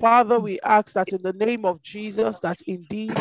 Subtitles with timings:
[0.00, 3.16] Father, we ask that in the name of Jesus, that indeed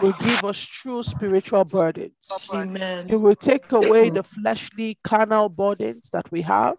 [0.00, 2.12] will give us true spiritual burdens.
[2.52, 3.06] Amen.
[3.08, 6.78] You will take away the fleshly, carnal burdens that we have,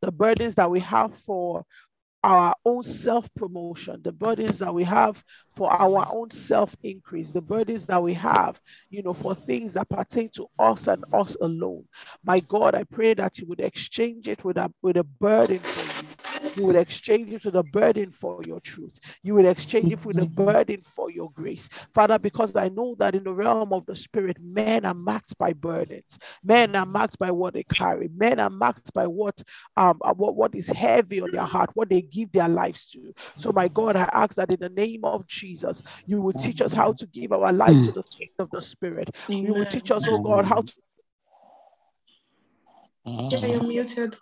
[0.00, 1.64] the burdens that we have for
[2.22, 5.22] our own self promotion, the burdens that we have
[5.54, 8.60] for our own self increase, the burdens that we have,
[8.90, 11.84] you know, for things that pertain to us and us alone.
[12.24, 16.02] My God, I pray that you would exchange it with a, with a burden for
[16.04, 16.11] you.
[16.56, 18.98] You will exchange it with a burden for your truth.
[19.22, 21.68] You will exchange it with a burden for your grace.
[21.94, 25.52] Father, because I know that in the realm of the spirit, men are marked by
[25.52, 26.18] burdens.
[26.44, 28.08] Men are marked by what they carry.
[28.14, 29.42] Men are marked by what
[29.76, 33.12] um what, what is heavy on their heart, what they give their lives to.
[33.36, 36.72] So, my God, I ask that in the name of Jesus, you will teach us
[36.72, 39.14] how to give our lives to the things of the Spirit.
[39.28, 40.72] You will teach us, oh God, how to.
[43.30, 44.16] Yeah, you're muted.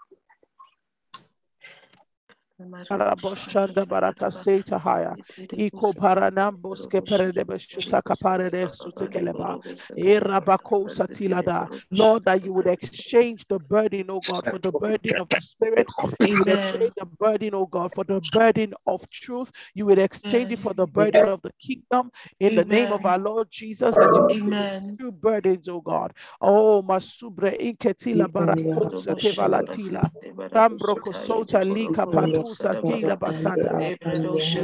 [2.91, 5.17] Araboshanda baraka seita haya.
[5.59, 9.59] Iko paranambo skepere de beshuta kapare de sutekeleba.
[9.97, 11.69] Erabako satilada.
[11.91, 15.87] Lord, that you would exchange the burden, oh God, for the burden of the spirit.
[16.21, 19.53] You would exchange the burden, oh God, for the burden of truth.
[19.75, 23.19] You would exchange it for the burden of the kingdom in the name of our
[23.19, 23.97] Lord Jesus.
[23.97, 24.97] That you would Amen.
[24.99, 26.13] true burdens, oh God.
[26.41, 30.11] Oh, masubre inketila barako satevalatila.
[30.55, 32.50] Rambroko sota lika basanda.
[32.51, 32.57] In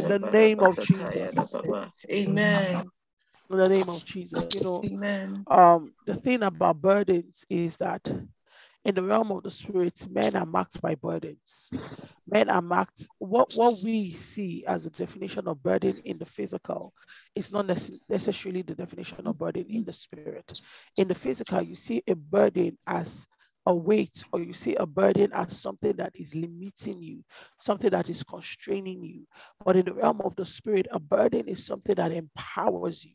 [0.08, 1.54] the name of Jesus.
[2.10, 2.90] Amen.
[3.50, 4.54] In the name of Jesus.
[4.54, 5.44] You know, Amen.
[5.48, 8.10] um, the thing about burdens is that
[8.84, 11.70] in the realm of the spirit, men are marked by burdens.
[12.28, 16.92] Men are marked, what, what we see as a definition of burden in the physical
[17.34, 20.54] is not necessarily the definition of burden in the spirit.
[20.96, 23.26] In the physical, you see a burden as
[23.66, 27.24] a weight or you see a burden as something that is limiting you,
[27.60, 29.26] something that is constraining you.
[29.64, 33.12] But in the realm of the spirit, a burden is something that empowers you.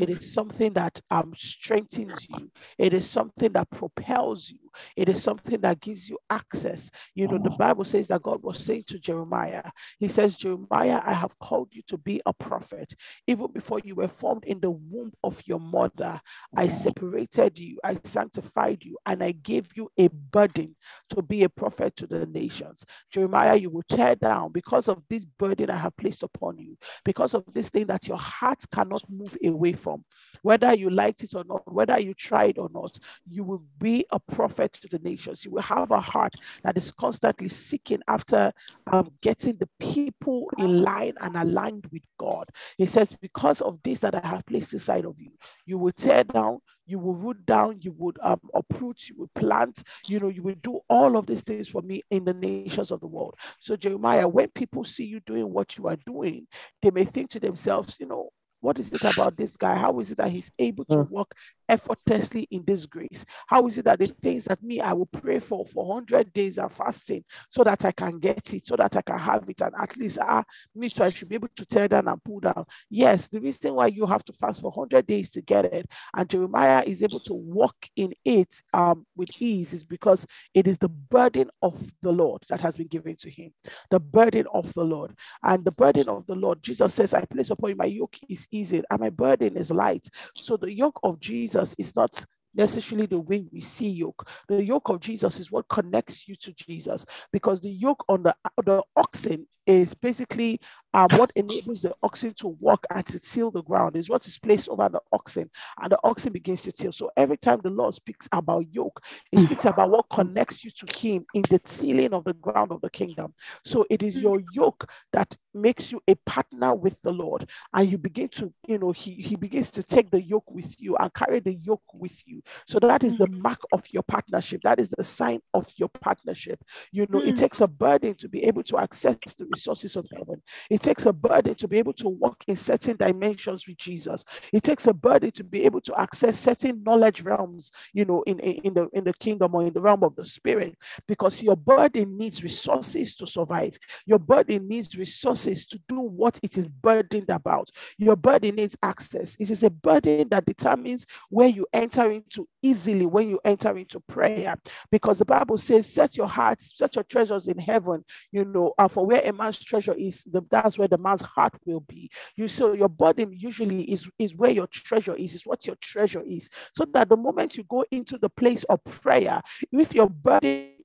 [0.00, 2.50] It is something that um, strengthens you.
[2.78, 4.69] It is something that propels you.
[4.96, 6.90] It is something that gives you access.
[7.14, 9.62] You know, the Bible says that God was saying to Jeremiah,
[9.98, 12.94] He says, Jeremiah, I have called you to be a prophet.
[13.26, 16.20] Even before you were formed in the womb of your mother,
[16.56, 20.76] I separated you, I sanctified you, and I gave you a burden
[21.10, 22.84] to be a prophet to the nations.
[23.10, 27.34] Jeremiah, you will tear down because of this burden I have placed upon you, because
[27.34, 30.04] of this thing that your heart cannot move away from.
[30.42, 32.98] Whether you liked it or not, whether you tried or not,
[33.28, 35.44] you will be a prophet to the nations.
[35.44, 36.34] You will have a heart
[36.64, 38.52] that is constantly seeking after
[38.92, 42.46] um, getting the people in line and aligned with God.
[42.78, 45.32] He says, Because of this that I have placed inside of you,
[45.66, 49.82] you will tear down, you will root down, you would um, uproot, you will plant,
[50.08, 53.00] you know, you will do all of these things for me in the nations of
[53.00, 53.34] the world.
[53.60, 56.46] So, Jeremiah, when people see you doing what you are doing,
[56.82, 59.76] they may think to themselves, you know, what is it about this guy?
[59.76, 61.34] How is it that he's able to walk
[61.68, 63.24] effortlessly in this grace?
[63.46, 66.58] How is it that the things that me I will pray for for 100 days
[66.58, 69.74] of fasting so that I can get it, so that I can have it, and
[69.80, 70.44] at least ah,
[70.74, 72.64] me too, I should be able to tear down and pull down.
[72.88, 76.28] Yes, the reason why you have to fast for 100 days to get it, and
[76.28, 80.88] Jeremiah is able to walk in it um, with ease, is because it is the
[80.88, 83.52] burden of the Lord that has been given to him.
[83.90, 85.14] The burden of the Lord.
[85.42, 88.46] And the burden of the Lord, Jesus says, I place upon you my yoke is
[88.50, 90.08] easy and my burden is light.
[90.34, 92.24] So the yoke of Jesus is not
[92.54, 94.28] necessarily the way we see yoke.
[94.48, 98.34] The yoke of Jesus is what connects you to Jesus because the yoke on the,
[98.64, 100.60] the oxen is basically
[100.94, 104.38] um, what enables the oxen to walk and to till the ground is what is
[104.38, 106.92] placed over the oxen and the oxen begins to till.
[106.92, 110.98] So every time the Lord speaks about yoke, it speaks about what connects you to
[110.98, 113.34] him in the tilling of the ground of the kingdom.
[113.64, 117.98] So it is your yoke that makes you a partner with the Lord and you
[117.98, 121.40] begin to, you know, he, he begins to take the yoke with you and carry
[121.40, 122.42] the yoke with you.
[122.66, 124.62] So that is the mark of your partnership.
[124.62, 126.62] That is the sign of your partnership.
[126.92, 130.42] You know, it takes a burden to be able to access the resources of heaven.
[130.68, 134.24] It takes a burden to be able to walk in certain dimensions with Jesus.
[134.52, 138.38] It takes a burden to be able to access certain knowledge realms, you know, in,
[138.38, 142.16] in, the in the kingdom or in the realm of the spirit, because your burden
[142.16, 143.78] needs resources to survive.
[144.06, 147.70] Your burden needs resources to do what it is burdened about.
[147.98, 149.36] Your burden needs access.
[149.38, 154.00] It is a burden that determines where you enter into easily when you enter into
[154.00, 154.56] prayer,
[154.90, 158.88] because the Bible says, "Set your hearts, set your treasures in heaven." You know, uh,
[158.88, 162.10] for where a man's treasure is, the, that's where the man's heart will be.
[162.36, 165.34] You so your body usually is is where your treasure is.
[165.34, 166.48] Is what your treasure is.
[166.74, 169.40] So that the moment you go into the place of prayer,
[169.72, 170.76] if your body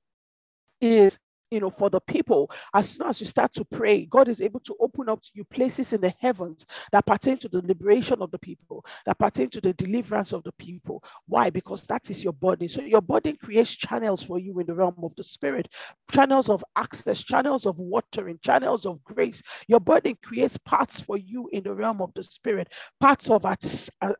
[0.80, 1.18] is
[1.50, 4.60] you know, for the people, as soon as you start to pray, God is able
[4.60, 8.30] to open up to you places in the heavens that pertain to the liberation of
[8.30, 11.02] the people, that pertain to the deliverance of the people.
[11.26, 11.50] Why?
[11.50, 12.68] Because that is your body.
[12.68, 15.68] So your body creates channels for you in the realm of the spirit,
[16.10, 19.42] channels of access, channels of watering, channels of grace.
[19.68, 23.46] Your body creates paths for you in the realm of the spirit, paths of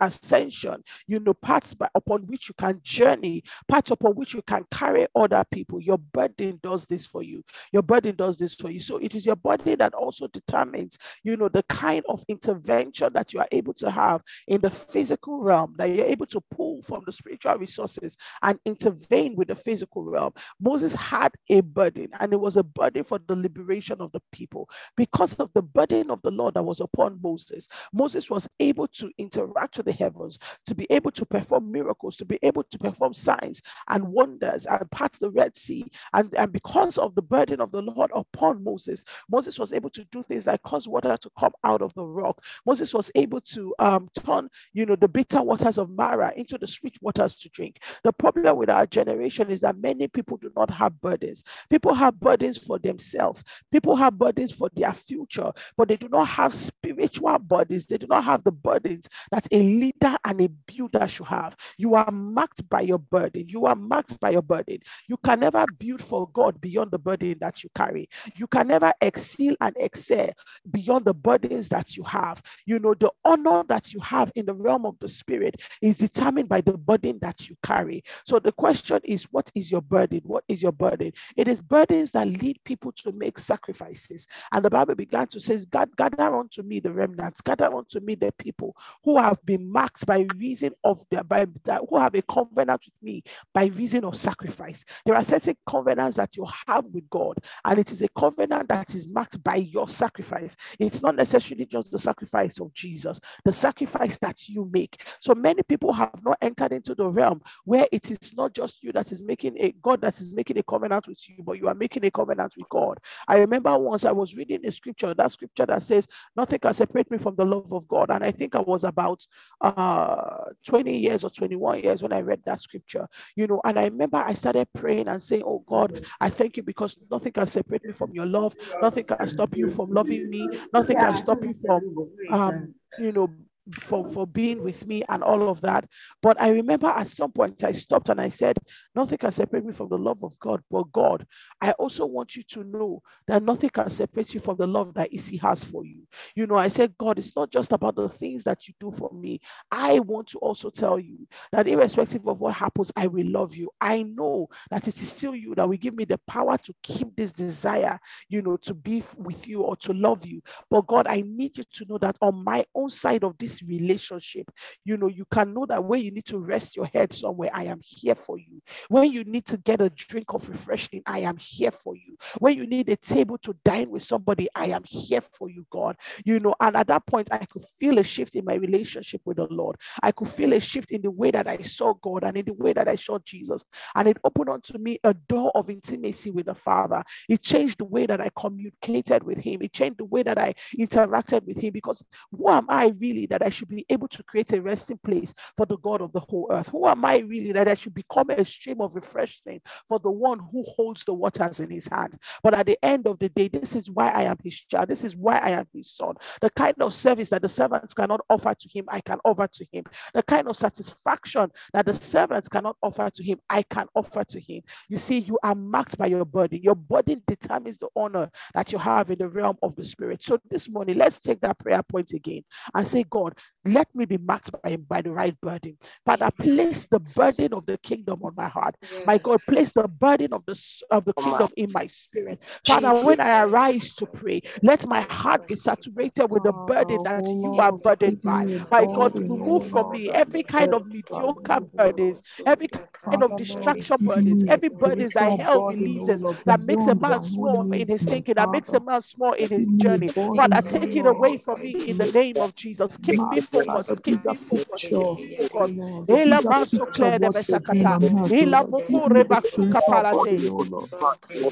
[0.00, 5.06] ascension, you know, paths upon which you can journey, paths upon which you can carry
[5.14, 5.80] other people.
[5.80, 7.42] Your burden does this for you.
[7.72, 8.78] Your body does this for you.
[8.78, 13.32] So it is your body that also determines, you know, the kind of intervention that
[13.32, 17.04] you are able to have in the physical realm, that you're able to pull from
[17.06, 20.34] the spiritual resources and intervene with the physical realm.
[20.60, 24.68] Moses had a burden, and it was a burden for the liberation of the people.
[24.94, 29.10] Because of the burden of the Lord that was upon Moses, Moses was able to
[29.16, 33.14] interact with the heavens, to be able to perform miracles, to be able to perform
[33.14, 35.86] signs and wonders and part the Red Sea.
[36.12, 40.04] And, and because of the burden of the Lord upon Moses, Moses was able to
[40.04, 42.42] do things like cause water to come out of the rock.
[42.64, 46.66] Moses was able to um, turn, you know, the bitter waters of Mara into the
[46.66, 47.80] sweet waters to drink.
[48.04, 51.44] The problem with our generation is that many people do not have burdens.
[51.70, 53.42] People have burdens for themselves.
[53.70, 57.86] People have burdens for their future, but they do not have spiritual burdens.
[57.86, 61.56] They do not have the burdens that a leader and a builder should have.
[61.76, 63.48] You are marked by your burden.
[63.48, 64.78] You are marked by your burden.
[65.08, 68.08] You can never build for God beyond the burden that you carry.
[68.36, 70.30] You can never excel and excel
[70.70, 72.42] beyond the burdens that you have.
[72.64, 76.48] You know, the honor that you have in the realm of the spirit is determined
[76.48, 78.04] by the burden that you carry.
[78.24, 80.20] So the question is, what is your burden?
[80.24, 81.12] What is your burden?
[81.36, 84.26] It is burdens that lead people to make sacrifices.
[84.52, 88.14] And the Bible began to say, God, gather unto me the remnants, gather unto me
[88.14, 91.46] the people who have been marked by reason of their by
[91.88, 93.22] who have a covenant with me
[93.52, 94.84] by reason of sacrifice.
[95.04, 98.94] There are certain covenants that you have with God, and it is a covenant that
[98.94, 100.56] is marked by your sacrifice.
[100.78, 105.06] It's not necessarily just the sacrifice of Jesus, the sacrifice that you make.
[105.20, 108.92] So many people have not entered into the realm where it is not just you
[108.92, 111.74] that is making a God that is making a covenant with you, but you are
[111.74, 112.98] making a covenant with God.
[113.28, 116.06] I remember once I was reading a scripture, that scripture that says,
[116.36, 118.10] Nothing can separate me from the love of God.
[118.10, 119.26] And I think I was about
[119.60, 123.84] uh, 20 years or 21 years when I read that scripture, you know, and I
[123.84, 127.84] remember I started praying and saying, Oh God, I thank you because nothing can separate
[127.84, 131.54] me from your love, nothing can stop you from loving me, nothing can stop you
[131.64, 133.30] from um, you know,
[133.74, 135.86] for, for being with me and all of that.
[136.22, 138.58] But I remember at some point I stopped and I said,
[138.94, 141.26] Nothing can separate me from the love of God, but God,
[141.60, 145.12] I also want you to know that nothing can separate you from the love that
[145.12, 146.06] Issy has for you.
[146.34, 149.10] You know, I said, God, it's not just about the things that you do for
[149.12, 149.40] me.
[149.70, 153.70] I want to also tell you that irrespective of what happens, I will love you.
[153.80, 157.14] I know that it is still you that will give me the power to keep
[157.16, 157.98] this desire,
[158.28, 160.42] you know, to be with you or to love you.
[160.70, 164.50] But God, I need you to know that on my own side of this relationship,
[164.84, 167.64] you know, you can know that when you need to rest your head somewhere, I
[167.64, 168.62] am here for you.
[168.88, 172.16] When you need to get a drink of refreshing, I am here for you.
[172.38, 175.96] When you need a table to dine with somebody, I am here for you, God.
[176.24, 179.38] You know, and at that point, I could feel a shift in my relationship with
[179.38, 179.76] the Lord.
[180.02, 182.52] I could feel a shift in the way that I saw God and in the
[182.52, 183.64] way that I saw Jesus.
[183.94, 187.02] And it opened unto me a door of intimacy with the Father.
[187.28, 189.62] It changed the way that I communicated with Him.
[189.62, 193.42] It changed the way that I interacted with Him because who am I really that
[193.46, 196.48] I should be able to create a resting place for the God of the whole
[196.50, 196.68] earth?
[196.68, 200.40] Who am I really that I should become a stream of refreshing for the one
[200.40, 202.18] who holds the waters in his hand?
[202.42, 204.88] But at the end of the day, this is why I am his child.
[204.88, 206.16] This is why I am his son.
[206.40, 209.66] The kind of service that the servants cannot offer to him, I can offer to
[209.72, 209.84] him.
[210.12, 214.40] The kind of satisfaction that the servants cannot offer to him, I can offer to
[214.40, 214.62] him.
[214.88, 216.62] You see, you are marked by your burden.
[216.62, 220.24] Your burden determines the honor that you have in the realm of the spirit.
[220.24, 222.42] So this morning, let's take that prayer point again
[222.74, 225.76] and say, God, let me be marked by, by the right burden.
[226.04, 228.76] Father, place the burden of the kingdom on my heart.
[228.82, 229.06] Yes.
[229.06, 232.38] My God, place the burden of the, of the kingdom in my spirit.
[232.66, 233.04] Father, Jesus.
[233.04, 237.58] when I arise to pray, let my heart be saturated with the burden that you
[237.58, 238.46] are burdened by.
[238.70, 244.44] My God, remove from me every kind of mediocre burdens, every kind of distraction burdens,
[244.48, 248.72] every burdens that hell releases that makes a man small in his thinking, that makes
[248.72, 250.08] a man small in his journey.
[250.08, 252.96] Father, take it away from me in the name of Jesus.
[252.98, 254.02] Keep me focused.
[254.02, 254.92] Keep me focused.
[254.94, 255.74] Keep me focused.
[256.08, 258.00] Ela maso clear de besakata.
[258.30, 260.44] Ela moko reba suka parate.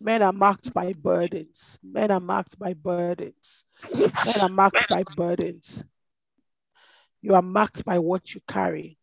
[0.00, 1.78] Men are marked by burdens.
[1.82, 3.64] Men are marked by burdens.
[4.24, 5.84] Men are marked by burdens.
[7.20, 8.96] You are marked by what you carry.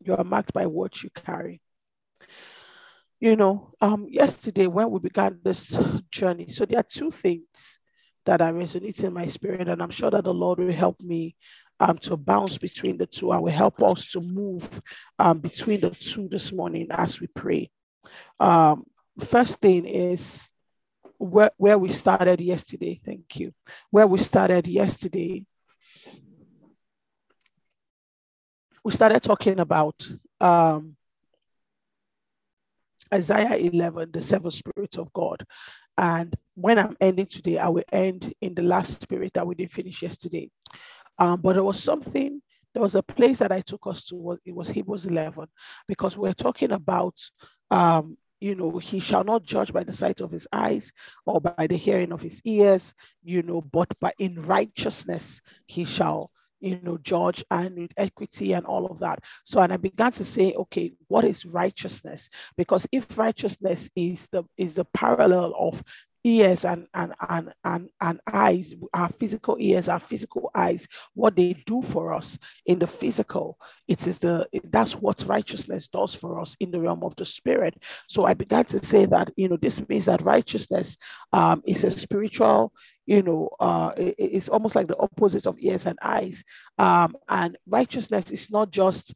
[0.00, 1.60] You are marked by what you carry.
[3.20, 5.78] You know, um, yesterday when we began this
[6.10, 7.78] journey, so there are two things
[8.26, 11.36] that are resonating in my spirit, and I'm sure that the Lord will help me
[11.78, 14.82] um, to bounce between the two and will help us to move
[15.18, 17.70] um, between the two this morning as we pray.
[18.40, 18.84] Um,
[19.18, 20.48] first thing is
[21.18, 23.00] where, where we started yesterday.
[23.04, 23.52] Thank you.
[23.90, 25.44] Where we started yesterday,
[28.84, 30.08] we started talking about
[30.40, 30.96] um,
[33.12, 35.44] Isaiah 11, the seven spirits of God.
[35.98, 39.72] And when I'm ending today, I will end in the last spirit that we didn't
[39.72, 40.50] finish yesterday.
[41.18, 42.42] Um, but there was something,
[42.74, 45.46] there was a place that I took us to, it was Hebrews 11,
[45.88, 47.14] because we're talking about,
[47.70, 50.92] um, you know, he shall not judge by the sight of his eyes
[51.24, 56.30] or by the hearing of his ears, you know, but by in righteousness he shall
[56.60, 59.20] you know, judge and with equity and all of that.
[59.44, 62.30] So, and I began to say, okay, what is righteousness?
[62.56, 65.82] Because if righteousness is the is the parallel of
[66.26, 71.52] ears and and and and, and eyes our physical ears our physical eyes what they
[71.66, 73.56] do for us in the physical
[73.86, 77.74] it is the that's what righteousness does for us in the realm of the spirit.
[78.08, 80.96] So i began to say that you know this means that righteousness
[81.32, 82.72] um, is a spiritual
[83.06, 86.42] you know uh, it, it's almost like the opposite of ears and eyes.
[86.76, 89.14] Um, and righteousness is not just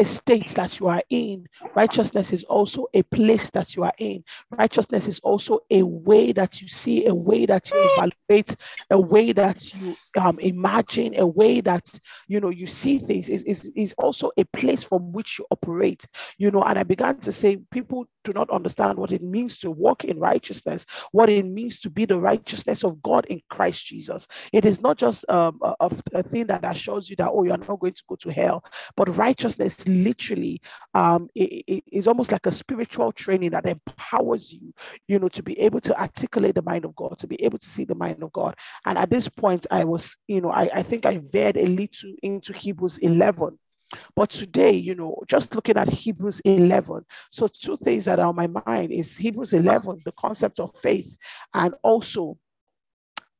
[0.00, 1.46] a state that you are in.
[1.74, 4.24] Righteousness is also a place that you are in.
[4.50, 8.56] Righteousness is also a way that you see, a way that you evaluate,
[8.90, 11.86] a way that you um, imagine, a way that
[12.26, 13.28] you know you see things.
[13.28, 16.06] Is is is also a place from which you operate.
[16.38, 19.70] You know, and I began to say people do not understand what it means to
[19.70, 24.26] walk in righteousness, what it means to be the righteousness of God in Christ Jesus.
[24.52, 27.58] It is not just um, a, a thing that assures you that oh you are
[27.58, 28.64] not going to go to hell,
[28.96, 30.60] but righteousness literally
[30.94, 34.72] um, it, it is almost like a spiritual training that empowers you,
[35.08, 37.66] you know, to be able to articulate the mind of God, to be able to
[37.66, 38.56] see the mind of God.
[38.86, 42.12] And at this point, I was, you know, I, I think I veered a little
[42.22, 43.58] into Hebrews 11.
[44.14, 48.36] But today, you know, just looking at Hebrews 11, so two things that are on
[48.36, 51.18] my mind is Hebrews 11, the concept of faith,
[51.54, 52.38] and also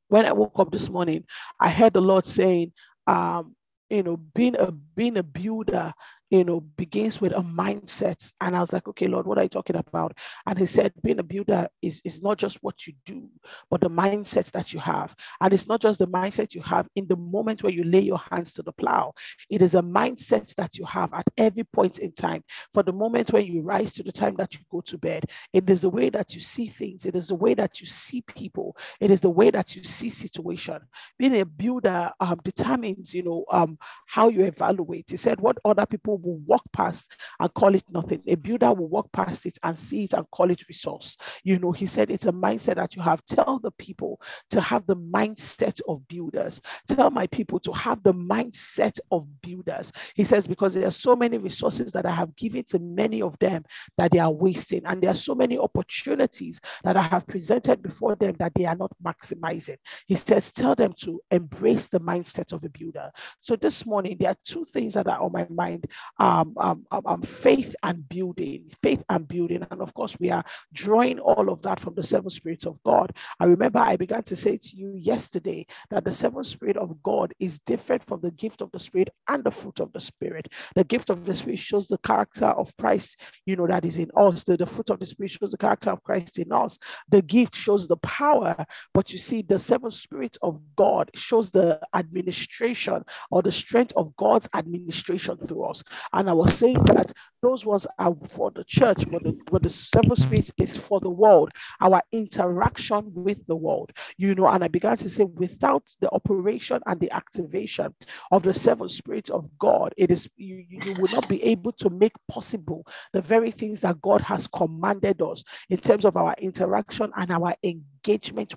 [0.08, 1.24] when I woke up this morning,
[1.58, 2.72] I heard the Lord saying,
[3.06, 3.54] um,
[3.88, 5.92] you know, being a being a builder
[6.30, 8.32] you know, begins with a mindset.
[8.40, 10.16] And I was like, okay, Lord, what are you talking about?
[10.46, 13.28] And he said, being a builder is, is not just what you do,
[13.68, 15.14] but the mindset that you have.
[15.40, 18.20] And it's not just the mindset you have in the moment where you lay your
[18.30, 19.12] hands to the plow.
[19.50, 22.44] It is a mindset that you have at every point in time.
[22.72, 25.68] For the moment when you rise to the time that you go to bed, it
[25.68, 27.06] is the way that you see things.
[27.06, 28.76] It is the way that you see people.
[29.00, 30.80] It is the way that you see situation.
[31.18, 35.10] Being a builder um, determines, you know, um, how you evaluate.
[35.10, 38.22] He said, what other people will walk past and call it nothing.
[38.26, 41.16] A builder will walk past it and see it and call it resource.
[41.44, 43.24] You know, he said it's a mindset that you have.
[43.26, 46.60] Tell the people to have the mindset of builders.
[46.88, 49.92] Tell my people to have the mindset of builders.
[50.14, 53.38] He says, because there are so many resources that I have given to many of
[53.38, 53.64] them
[53.96, 54.82] that they are wasting.
[54.84, 58.76] And there are so many opportunities that I have presented before them that they are
[58.76, 59.76] not maximizing.
[60.06, 63.10] He says, tell them to embrace the mindset of a builder.
[63.40, 65.86] So this morning, there are two things that are on my mind
[66.18, 69.66] um, um, um, um, faith and building, faith and building.
[69.70, 73.12] And of course, we are drawing all of that from the seven spirits of God.
[73.38, 77.32] I remember I began to say to you yesterday that the seven spirit of God
[77.38, 80.48] is different from the gift of the spirit and the fruit of the spirit.
[80.74, 84.10] The gift of the spirit shows the character of Christ, you know, that is in
[84.16, 84.44] us.
[84.44, 86.78] The, the fruit of the spirit shows the character of Christ in us.
[87.08, 91.80] The gift shows the power, but you see, the seven spirit of God shows the
[91.94, 95.82] administration or the strength of God's administration through us.
[96.12, 99.70] And I was saying that those ones are for the church, but the, but the
[99.70, 104.46] seven spirits is for the world, our interaction with the world, you know.
[104.46, 107.94] And I began to say, without the operation and the activation
[108.30, 111.88] of the seven spirits of God, it is you, you will not be able to
[111.90, 117.10] make possible the very things that God has commanded us in terms of our interaction
[117.16, 117.99] and our engagement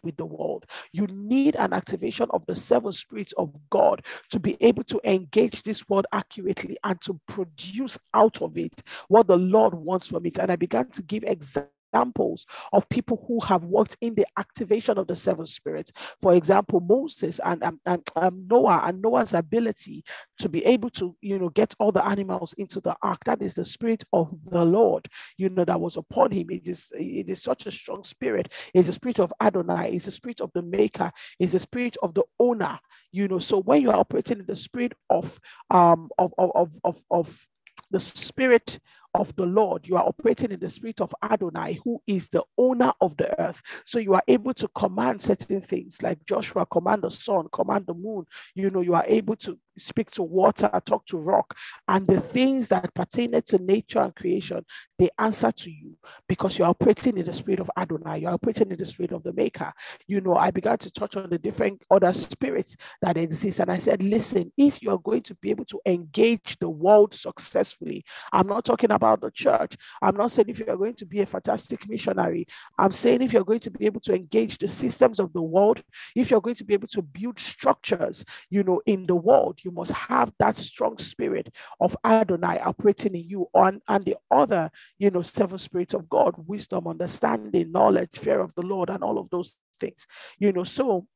[0.04, 0.66] with the world.
[0.92, 5.64] You need an activation of the seven spirits of God to be able to engage
[5.64, 10.40] this world accurately and to produce out of it what the Lord wants from it.
[10.40, 14.98] And I began to give examples examples of people who have worked in the activation
[14.98, 15.92] of the seven spirits.
[16.22, 20.04] For example, Moses and, um, and um, Noah and Noah's ability
[20.40, 23.20] to be able to, you know, get all the animals into the ark.
[23.26, 25.08] That is the spirit of the Lord,
[25.38, 26.50] you know, that was upon him.
[26.50, 28.52] It is it is such a strong spirit.
[28.74, 29.92] It's the spirit of Adonai.
[29.94, 31.12] It's the spirit of the Maker.
[31.40, 32.80] It's the spirit of the owner.
[33.12, 36.80] You know, so when you are operating in the spirit of um of of of
[36.84, 37.48] of, of
[37.92, 38.80] the spirit
[39.14, 39.88] of the Lord.
[39.88, 43.62] You are operating in the spirit of Adonai, who is the owner of the earth.
[43.86, 47.94] So you are able to command certain things like Joshua, command the sun, command the
[47.94, 48.26] moon.
[48.56, 51.56] You know, you are able to speak to water, talk to rock,
[51.88, 54.66] and the things that pertain to nature and creation,
[55.00, 58.78] they answer to you because you're operating in the spirit of Adonai, you're operating in
[58.78, 59.74] the spirit of the Maker.
[60.08, 63.78] You know, I began to touch on the different other spirits that exist, and I
[63.80, 68.66] said, listen, if you're going to be able to engage the world successfully, I'm not
[68.66, 69.76] talking about the church.
[70.02, 72.48] I'm not saying if you're going to be a fantastic missionary.
[72.78, 75.82] I'm saying if you're going to be able to engage the systems of the world,
[76.16, 79.72] if you're going to be able to build structures, you know, in the world, you
[79.72, 85.10] must have that strong spirit of Adonai operating in you on and the other, you
[85.10, 89.30] know, seven spirits of God, wisdom, understanding, knowledge, fear of the Lord, and all of
[89.30, 90.06] those things.
[90.40, 91.08] You know, so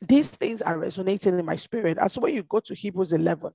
[0.00, 1.98] these things are resonating in my spirit.
[2.00, 3.52] And so when you go to Hebrews 11,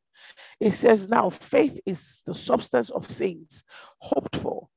[0.59, 3.63] it says, Now faith is the substance of things
[3.99, 4.67] hoped for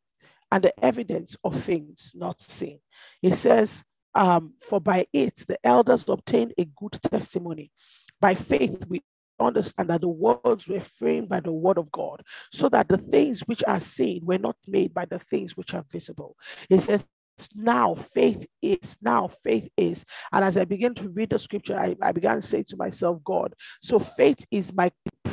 [0.50, 2.80] and the evidence of things not seen.
[3.22, 7.70] It says, um, For by it the elders obtained a good testimony.
[8.20, 9.02] By faith we
[9.40, 12.22] understand that the worlds were framed by the word of God,
[12.52, 15.84] so that the things which are seen were not made by the things which are
[15.90, 16.36] visible.
[16.68, 17.06] It says,
[17.54, 21.96] now faith is now faith is and as i began to read the scripture I,
[22.02, 24.90] I began to say to myself god so faith is my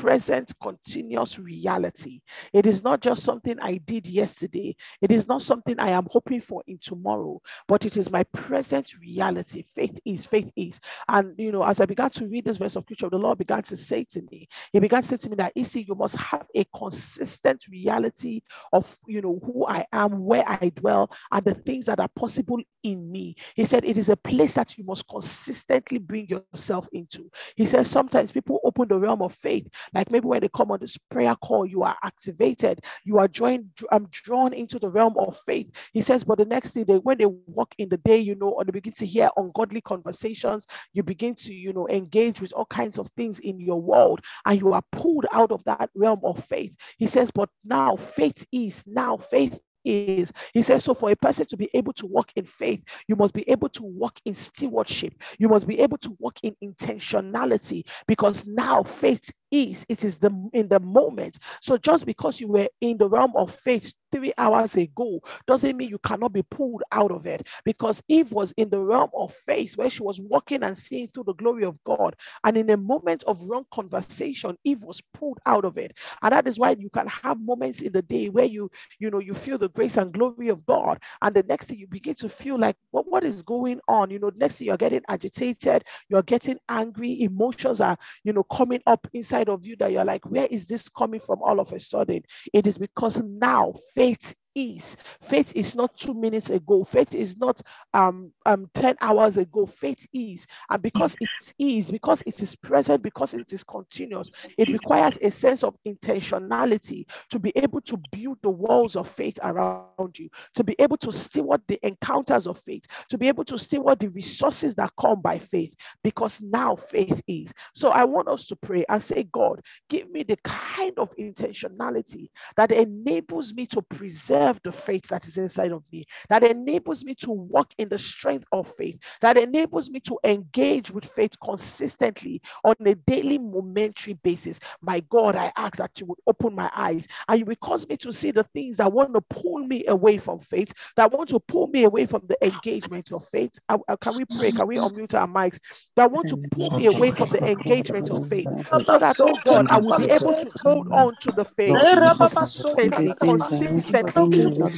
[0.07, 2.21] present continuous reality
[2.53, 6.39] it is not just something i did yesterday it is not something i am hoping
[6.39, 11.51] for in tomorrow but it is my present reality faith is faith is and you
[11.51, 14.05] know as i began to read this verse of scripture the lord began to say
[14.05, 17.65] to me he began to say to me that see you must have a consistent
[17.67, 18.41] reality
[18.71, 22.61] of you know who i am where i dwell and the things that are possible
[22.91, 23.35] in me.
[23.55, 27.29] He said it is a place that you must consistently bring yourself into.
[27.55, 29.67] He says sometimes people open the realm of faith,
[29.97, 33.71] like maybe when they come on this prayer call, you are activated, you are joined,
[33.91, 35.71] I'm um, drawn into the realm of faith.
[35.91, 38.49] He says, but the next day, they, when they walk in the day, you know,
[38.49, 42.67] or they begin to hear ungodly conversations, you begin to, you know, engage with all
[42.67, 46.45] kinds of things in your world, and you are pulled out of that realm of
[46.45, 46.75] faith.
[46.99, 50.31] He says, but now faith is now faith is.
[50.53, 53.33] He says, so for a person to be able to walk in faith, you must
[53.33, 55.13] be able to walk in stewardship.
[55.39, 60.31] You must be able to walk in intentionality because now faith is it is the
[60.53, 61.39] in the moment.
[61.61, 65.89] So just because you were in the realm of faith three hours ago doesn't mean
[65.89, 67.47] you cannot be pulled out of it.
[67.65, 71.25] Because eve was in the realm of faith where she was walking and seeing through
[71.25, 72.15] the glory of god.
[72.43, 75.97] And in a moment of wrong conversation eve was pulled out of it.
[76.21, 79.19] And that is why you can have moments in the day where you you know
[79.19, 80.99] you feel the grace and glory of god.
[81.21, 84.09] And the next thing you begin to feel like what, what is going on?
[84.09, 85.83] You know next thing you're getting agitated.
[86.09, 87.21] You're getting angry.
[87.21, 90.65] Emotions are you know coming up inside inside of you that you're like, where is
[90.65, 92.23] this coming from all of a sudden?
[92.53, 94.97] It is because now faith is.
[95.21, 96.83] Faith is not two minutes ago.
[96.83, 97.61] Faith is not
[97.93, 99.65] um, um 10 hours ago.
[99.65, 100.47] Faith is.
[100.69, 105.29] And because it is, because it is present, because it is continuous, it requires a
[105.29, 110.63] sense of intentionality to be able to build the walls of faith around you, to
[110.63, 114.73] be able to steward the encounters of faith, to be able to steward the resources
[114.75, 117.53] that come by faith, because now faith is.
[117.75, 122.29] So I want us to pray and say, God, give me the kind of intentionality
[122.55, 127.13] that enables me to preserve the faith that is inside of me, that enables me
[127.15, 132.41] to walk in the strength of faith, that enables me to engage with faith consistently
[132.63, 134.59] on a daily momentary basis.
[134.81, 137.97] My God, I ask that you would open my eyes and you will cause me
[137.97, 141.39] to see the things that want to pull me away from faith, that want to
[141.39, 143.59] pull me away from the engagement of faith.
[143.69, 144.51] Uh, uh, can we pray?
[144.51, 145.59] Can we unmute our mics?
[145.95, 148.49] That want to pull me away from the engagement of faith,
[148.85, 151.83] so that, oh God, I will be able to hold on to the faith
[152.19, 154.29] consistently, consistently.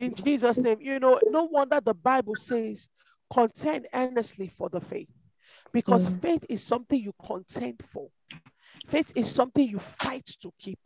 [0.00, 0.78] In Jesus' name.
[0.80, 2.88] You know, no wonder the Bible says,
[3.32, 5.08] contend earnestly for the faith.
[5.72, 6.20] Because mm.
[6.20, 8.08] faith is something you contend for.
[8.86, 10.78] Faith is something you fight to keep.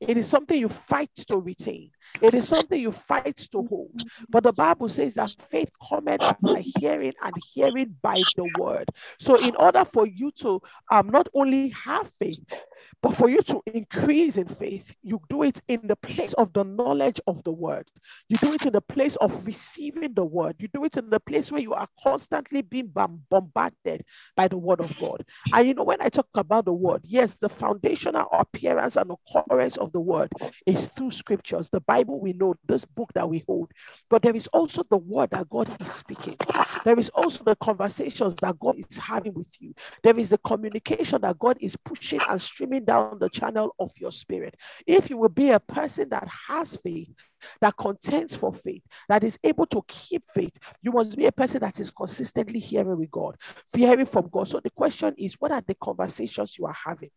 [0.00, 1.90] It is something you fight to retain.
[2.20, 4.04] It is something you fight to hold.
[4.28, 8.90] But the Bible says that faith cometh by hearing and hearing by the word.
[9.18, 12.44] So, in order for you to um, not only have faith,
[13.02, 16.64] but for you to increase in faith, you do it in the place of the
[16.64, 17.88] knowledge of the word.
[18.28, 20.56] You do it in the place of receiving the word.
[20.58, 24.04] You do it in the place where you are constantly being bombarded
[24.36, 25.24] by the word of God.
[25.52, 29.76] And you know, when I talk about the word, yes, the foundational appearance and occurrence
[29.76, 30.30] of the word
[30.66, 31.70] is through scriptures.
[31.70, 33.70] The Bible we know, this book that we hold,
[34.10, 36.36] but there is also the word that God is speaking.
[36.84, 39.74] There is also the conversations that God is having with you.
[40.02, 44.12] There is the communication that God is pushing and streaming down the channel of your
[44.12, 44.54] spirit.
[44.86, 47.08] If you will be a person that has faith,
[47.60, 51.60] that contends for faith, that is able to keep faith, you must be a person
[51.60, 53.36] that is consistently hearing with God,
[53.74, 54.48] hearing from God.
[54.48, 57.10] So the question is, what are the conversations you are having?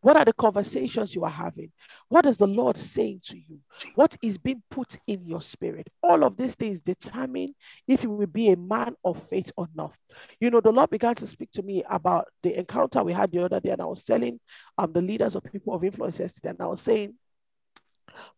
[0.00, 1.72] What are the conversations you are having?
[2.08, 3.60] What is the Lord saying to you?
[3.94, 5.88] What is being put in your spirit?
[6.02, 7.54] All of these things determine
[7.86, 9.96] if you will be a man of faith or not.
[10.40, 13.44] You know, the Lord began to speak to me about the encounter we had the
[13.44, 14.40] other day, and I was telling
[14.78, 17.14] um, the leaders of people of influence yesterday, and I was saying,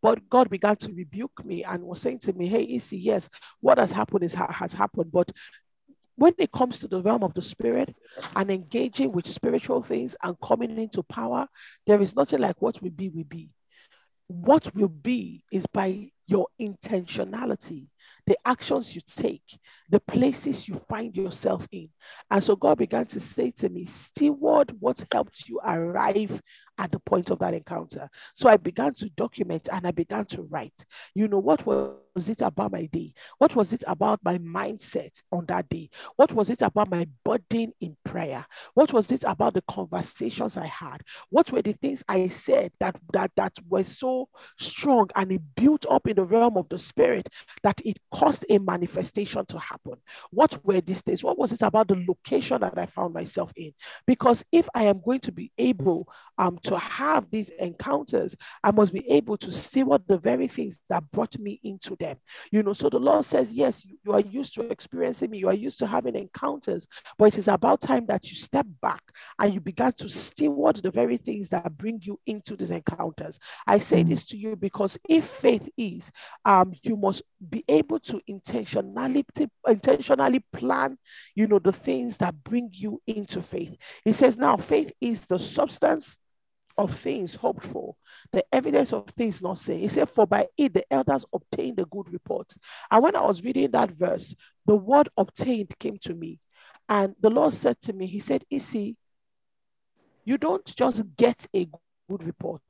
[0.02, 3.28] but God began to rebuke me and was saying to me, Hey, Issy, yes,
[3.61, 5.11] what has happened is ha- has happened.
[5.12, 5.30] But
[6.16, 7.94] when it comes to the realm of the spirit
[8.37, 11.48] and engaging with spiritual things and coming into power,
[11.87, 13.50] there is nothing like what will be, will be.
[14.27, 17.87] What will be is by your intentionality,
[18.27, 19.59] the actions you take,
[19.90, 21.90] the places you find yourself in.
[22.31, 26.40] And so God began to say to me, steward what helped you arrive
[26.79, 28.09] at the point of that encounter.
[28.35, 30.87] So I began to document and I began to write.
[31.14, 33.12] You know, what was it about my day?
[33.38, 35.90] What was it about my mindset on that day?
[36.16, 38.46] What was it about my burden in prayer?
[38.74, 41.03] What was it about the conversations I had?
[41.31, 45.87] What were the things I said that that that were so strong and it built
[45.90, 47.29] up in the realm of the spirit
[47.62, 49.94] that it caused a manifestation to happen.
[50.31, 51.24] What were these things?
[51.24, 53.72] What was it about the location that I found myself in?
[54.07, 58.92] Because if I am going to be able um, to have these encounters, I must
[58.92, 62.16] be able to see what the very things that brought me into them.
[62.50, 65.54] You know, so the Lord says, Yes, you, are used to experiencing me, you are
[65.54, 66.86] used to having encounters,
[67.18, 69.02] but it is about time that you step back
[69.38, 73.38] and you began to steward the very things that bring you into these encounters.
[73.66, 74.08] I say Mm.
[74.08, 76.10] this to you because if faith is,
[76.44, 79.24] um, you must be able to intentionally
[79.66, 80.98] intentionally plan,
[81.34, 83.76] you know, the things that bring you into faith.
[84.04, 86.18] He says, now faith is the substance
[86.76, 87.94] of things hoped for,
[88.32, 89.80] the evidence of things not seen.
[89.80, 92.52] He said, For by it the elders obtained a good report.
[92.90, 94.34] And when I was reading that verse,
[94.66, 96.40] the word obtained came to me.
[96.88, 98.96] And the Lord said to me, He said, Issy,
[100.24, 101.68] you don't just get a
[102.08, 102.62] good report.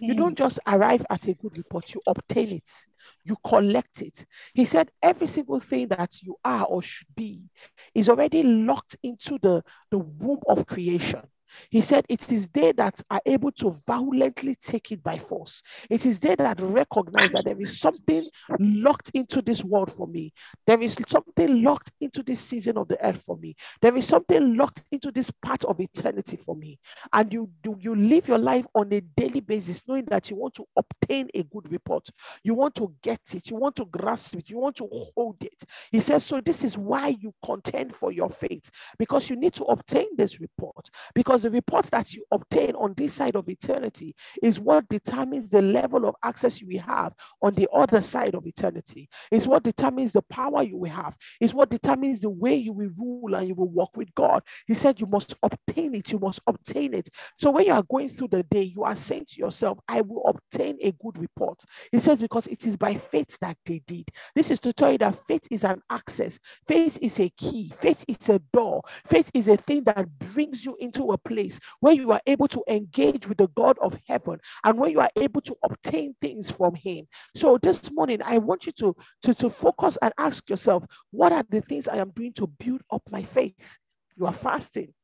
[0.00, 0.18] You hmm.
[0.18, 2.70] don't just arrive at a good report, you obtain it,
[3.24, 4.26] you collect it.
[4.54, 7.42] He said, every single thing that you are or should be
[7.94, 11.22] is already locked into the, the womb of creation.
[11.70, 15.62] He said, It is they that are able to violently take it by force.
[15.90, 18.24] It is they that recognize that there is something
[18.58, 20.32] locked into this world for me.
[20.66, 23.56] There is something locked into this season of the earth for me.
[23.80, 26.78] There is something locked into this part of eternity for me.
[27.12, 30.54] And you do you live your life on a daily basis, knowing that you want
[30.54, 32.08] to obtain a good report.
[32.42, 35.64] You want to get it, you want to grasp it, you want to hold it.
[35.90, 39.64] He says, So this is why you contend for your faith, because you need to
[39.64, 40.90] obtain this report.
[41.14, 45.62] Because the reports that you obtain on this side of eternity is what determines the
[45.62, 49.08] level of access you will have on the other side of eternity.
[49.30, 51.16] It's what determines the power you will have.
[51.40, 54.42] It's what determines the way you will rule and you will walk with God.
[54.66, 56.12] He said, You must obtain it.
[56.12, 57.10] You must obtain it.
[57.38, 60.24] So when you are going through the day, you are saying to yourself, I will
[60.26, 61.62] obtain a good report.
[61.92, 64.08] He says, Because it is by faith that they did.
[64.34, 68.04] This is to tell you that faith is an access, faith is a key, faith
[68.08, 72.10] is a door, faith is a thing that brings you into a place where you
[72.12, 75.56] are able to engage with the God of heaven and where you are able to
[75.62, 77.06] obtain things from Him.
[77.36, 81.44] So this morning, I want you to, to, to focus and ask yourself, what are
[81.48, 83.78] the things I am doing to build up my faith?
[84.16, 84.94] You are fasting,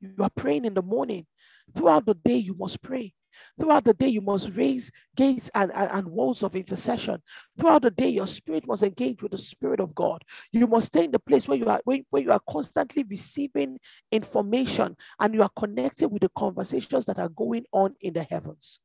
[0.00, 1.26] you are praying in the morning.
[1.74, 3.14] Throughout the day, you must pray.
[3.60, 7.22] Throughout the day, you must raise gates and, and, and walls of intercession.
[7.58, 10.24] Throughout the day, your spirit must engage with the Spirit of God.
[10.52, 13.78] You must stay in the place where you are where, where you are constantly receiving
[14.10, 18.80] information and you are connected with the conversations that are going on in the heavens.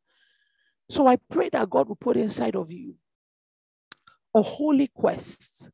[0.90, 2.96] So I pray that God will put inside of you
[4.34, 5.70] a holy quest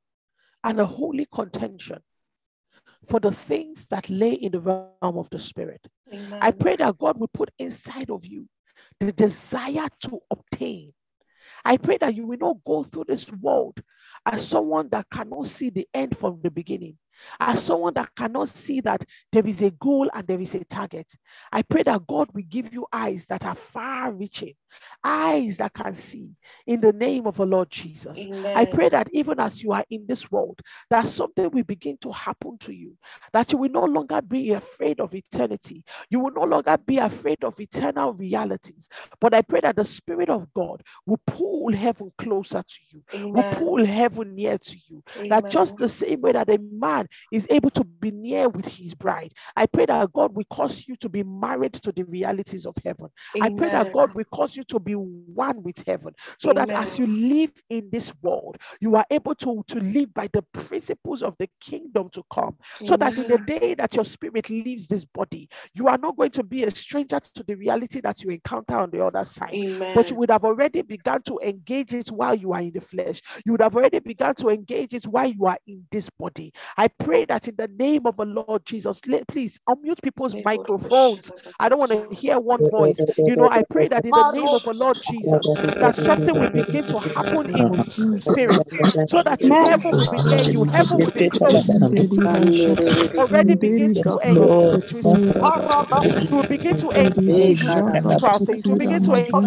[0.63, 1.99] and a holy contention
[3.05, 5.85] for the things that lay in the realm of the spirit.
[6.41, 8.47] I pray that God will put inside of you
[8.99, 10.93] the desire to obtain.
[11.65, 13.81] I pray that you will not go through this world
[14.25, 16.97] as someone that cannot see the end from the beginning,
[17.39, 21.11] as someone that cannot see that there is a goal and there is a target.
[21.51, 24.53] I pray that God will give you eyes that are far reaching,
[25.03, 26.29] eyes that can see
[26.65, 28.27] in the name of the Lord Jesus.
[28.55, 32.11] I pray that even as you are in this world, that something will begin to
[32.11, 32.97] happen to you,
[33.31, 35.83] that you will no longer be afraid of eternity.
[36.09, 38.89] You will no longer be afraid of eternal realities.
[39.19, 43.43] But I pray that the Spirit of God will pull heaven closer to you, will
[43.43, 45.03] pull heaven near to you.
[45.29, 48.93] That just the same way that a man is able to be near with his
[48.93, 52.75] bride, I pray that God will cause you to be married to the realities of
[52.83, 53.09] heaven.
[53.41, 56.99] I pray that God will cause you to be one with heaven so that as
[56.99, 61.35] you live in this world, you are able to, to live by the principles of
[61.39, 62.57] the kingdom to come.
[62.85, 66.31] So that in the day that your spirit leaves this body, you are not going
[66.31, 69.61] to be a stranger to the reality that you encounter on the other side.
[69.93, 73.21] But you would have already begun to engage it while you are in the flesh.
[73.45, 76.53] You would have already begun to engage it while you are in this body.
[76.77, 81.31] I pray that in the name of the Lord Jesus, let, please unmute people's microphones.
[81.59, 83.05] I don't want to hear one voice.
[83.25, 86.49] You know, I pray that in the name of the Lord Jesus, that something will
[86.49, 87.85] begin to happen in your
[88.19, 88.67] spirit
[89.05, 91.81] so that heaven will be near you, heaven will be close.
[93.17, 96.29] Already begin to engage with spiritual things.
[96.29, 98.67] You will begin to engage with spiritual things.
[98.67, 99.41] You begin to engage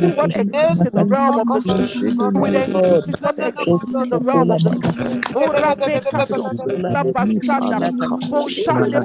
[0.00, 2.06] with what exists in the realm of the spirit.
[2.32, 5.04] You will engage with what exists in the realm of the spirit.
[5.34, 7.92] Ora beka sokula basanda.
[8.24, 9.04] Moshande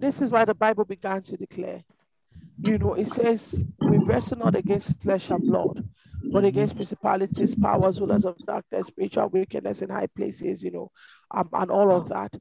[0.00, 1.82] This is why the Bible began to declare.
[2.58, 5.88] You know, it says, We wrestle not against flesh and blood,
[6.32, 10.90] but against principalities, powers, rulers of darkness, spiritual wickedness in high places, you know,
[11.30, 12.34] um, and all of that.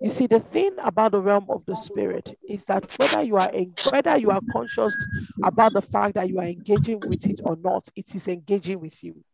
[0.00, 3.50] You see, the thing about the realm of the spirit is that whether you are
[3.50, 4.94] in, whether you are conscious
[5.42, 9.02] about the fact that you are engaging with it or not, it is engaging with
[9.02, 9.24] you.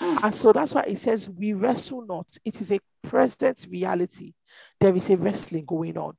[0.00, 0.24] Mm.
[0.24, 2.26] And so that's why it says we wrestle not.
[2.44, 4.34] It is a present reality.
[4.80, 6.16] There is a wrestling going on.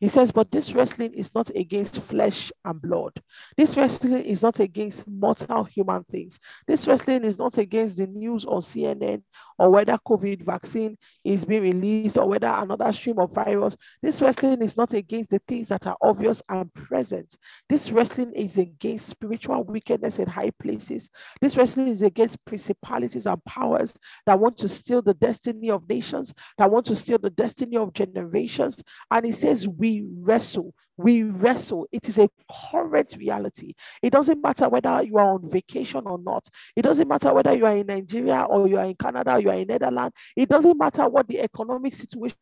[0.00, 3.20] He says, but this wrestling is not against flesh and blood.
[3.56, 6.38] This wrestling is not against mortal human things.
[6.68, 9.22] This wrestling is not against the news on CNN
[9.58, 13.76] or whether COVID vaccine is being released or whether another stream of virus.
[14.00, 17.36] This wrestling is not against the things that are obvious and present.
[17.68, 21.10] This wrestling is against spiritual wickedness in high places.
[21.40, 26.32] This wrestling is against principalities and powers that want to steal the destiny of nations,
[26.56, 28.82] that want to steal the destiny of generations.
[29.10, 31.86] And he says, We wrestle we wrestle.
[31.92, 32.28] It is a
[32.70, 33.74] current reality.
[34.02, 36.46] It doesn't matter whether you are on vacation or not.
[36.76, 39.54] It doesn't matter whether you are in Nigeria or you are in Canada, you are
[39.56, 40.14] in Netherlands.
[40.36, 42.34] It doesn't matter what the economic situation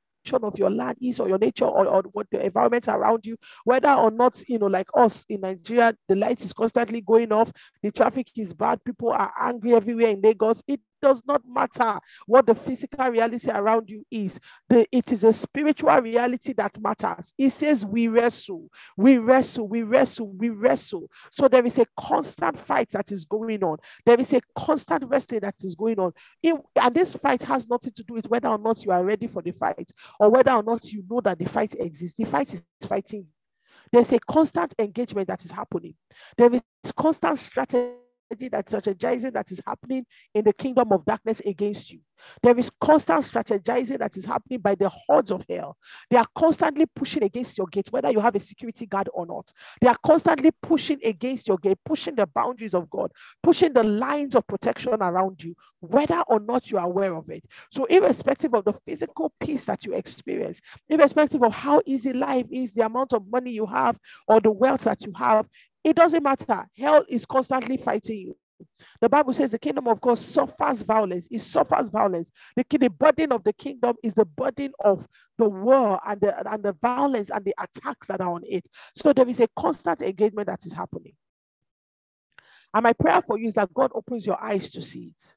[0.42, 3.92] of your land is or your nature or, or what the environment around you, whether
[3.92, 7.92] or not, you know, like us in Nigeria, the light is constantly going off, the
[7.92, 10.62] traffic is bad, people are angry everywhere in Lagos.
[10.66, 14.40] It does not matter what the physical reality around you is.
[14.68, 17.32] The, it is a spiritual reality that matters.
[17.38, 21.08] It says we wrestle, we wrestle, we wrestle, we wrestle.
[21.30, 23.78] So there is a constant fight that is going on.
[24.04, 26.12] There is a constant wrestling that is going on.
[26.42, 29.28] It, and this fight has nothing to do with whether or not you are ready
[29.28, 32.16] for the fight or whether or not you know that the fight exists.
[32.18, 33.28] The fight is fighting.
[33.92, 35.94] There's a constant engagement that is happening.
[36.36, 36.62] There is
[36.96, 37.92] constant strategy
[38.30, 42.00] that strategizing that is happening in the kingdom of darkness against you.
[42.42, 45.76] There is constant strategizing that is happening by the hordes of hell.
[46.10, 49.52] They are constantly pushing against your gate, whether you have a security guard or not.
[49.80, 53.12] They are constantly pushing against your gate, pushing the boundaries of God,
[53.42, 57.44] pushing the lines of protection around you, whether or not you are aware of it.
[57.70, 62.72] So, irrespective of the physical peace that you experience, irrespective of how easy life is,
[62.72, 65.46] the amount of money you have, or the wealth that you have,
[65.87, 66.66] it doesn't matter.
[66.77, 68.37] Hell is constantly fighting you.
[69.01, 71.29] The Bible says the kingdom of God suffers violence.
[71.31, 72.33] It suffers violence.
[72.57, 75.07] The, the burden of the kingdom is the burden of
[75.38, 78.64] the war and the, and the violence and the attacks that are on it.
[78.96, 81.12] So there is a constant engagement that is happening.
[82.75, 85.37] And my prayer for you is that God opens your eyes to see it.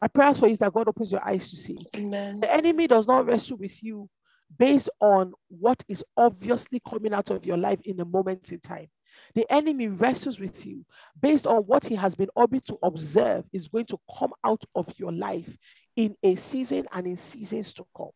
[0.00, 1.98] My prayer for you is that God opens your eyes to see it.
[2.00, 2.40] Amen.
[2.40, 4.08] The enemy does not wrestle with you
[4.58, 8.88] based on what is obviously coming out of your life in a moment in time.
[9.34, 10.84] The enemy wrestles with you
[11.20, 14.92] based on what he has been able to observe is going to come out of
[14.98, 15.56] your life
[15.96, 18.10] in a season and in seasons to come.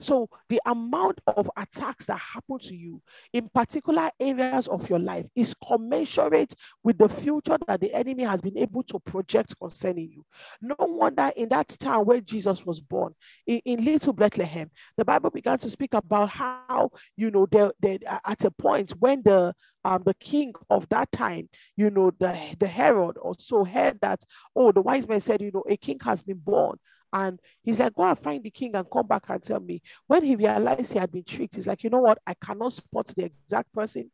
[0.00, 3.00] So the amount of attacks that happen to you
[3.32, 8.40] in particular areas of your life is commensurate with the future that the enemy has
[8.40, 10.24] been able to project concerning you.
[10.60, 13.14] No wonder in that town where Jesus was born,
[13.46, 17.98] in, in little Bethlehem, the Bible began to speak about how, you know, there, there
[18.24, 22.68] at a point when the um, the king of that time, you know, the, the
[22.68, 24.22] Herod also heard that,
[24.54, 26.78] oh, the wise man said, you know, a king has been born
[27.12, 29.82] and he's like, go and find the king and come back and tell me.
[30.06, 32.18] When he realized he had been tricked, he's like, you know what?
[32.26, 34.10] I cannot spot the exact person.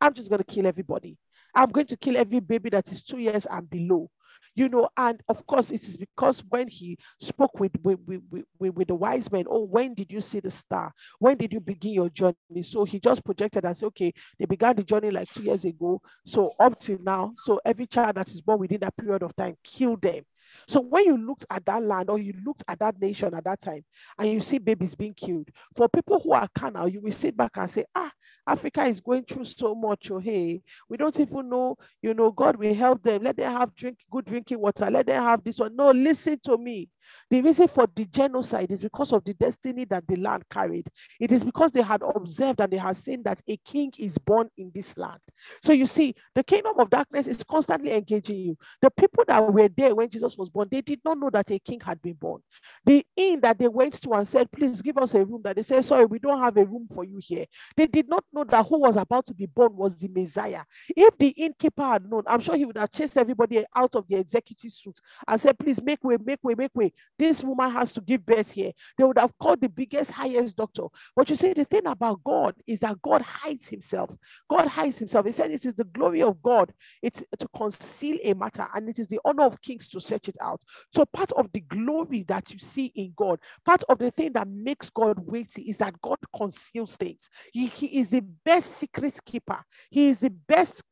[0.00, 1.18] I'm just going to kill everybody.
[1.54, 4.10] I'm going to kill every baby that is two years and below.
[4.54, 8.22] You know, and of course, it is because when he spoke with, with, with,
[8.58, 10.92] with, with the wise men, oh, when did you see the star?
[11.18, 12.62] When did you begin your journey?
[12.62, 16.02] So he just projected and said, okay, they began the journey like two years ago.
[16.26, 19.56] So up to now, so every child that is born within that period of time,
[19.62, 20.22] kill them.
[20.68, 23.60] So when you looked at that land or you looked at that nation at that
[23.60, 23.84] time
[24.18, 27.52] and you see babies being killed, for people who are carnal, you will sit back
[27.56, 28.10] and say, ah,
[28.46, 30.10] Africa is going through so much.
[30.10, 33.22] Oh, hey, we don't even know, you know, God will help them.
[33.22, 34.90] Let them have drink, good drinking water.
[34.90, 35.76] Let them have this one.
[35.76, 36.88] No, listen to me.
[37.30, 40.88] The reason for the genocide is because of the destiny that the land carried.
[41.18, 44.48] It is because they had observed and they had seen that a king is born
[44.56, 45.20] in this land.
[45.62, 48.58] So you see, the kingdom of darkness is constantly engaging you.
[48.82, 51.58] The people that were there when Jesus was born, they did not know that a
[51.58, 52.42] king had been born.
[52.84, 55.62] The inn that they went to and said, please give us a room, that they
[55.62, 57.46] said, sorry, we don't have a room for you here.
[57.76, 60.62] They did not know that who was about to be born was the Messiah.
[60.96, 64.16] If the innkeeper had known, I'm sure he would have chased everybody out of the
[64.16, 66.92] executive suit and said, please make way, make way, make way.
[67.18, 68.72] This woman has to give birth here.
[68.96, 70.84] They would have called the biggest, highest doctor.
[71.14, 74.10] But you see, the thing about God is that God hides himself.
[74.48, 75.26] God hides himself.
[75.26, 76.72] He said it is the glory of God.
[77.02, 80.38] It's to conceal a matter, and it is the honor of kings to search it
[80.40, 80.62] out.
[80.94, 84.48] So part of the glory that you see in God, part of the thing that
[84.48, 87.28] makes God weighty is that God conceals things.
[87.52, 89.62] He, he is the best secret keeper.
[89.90, 90.82] He is the best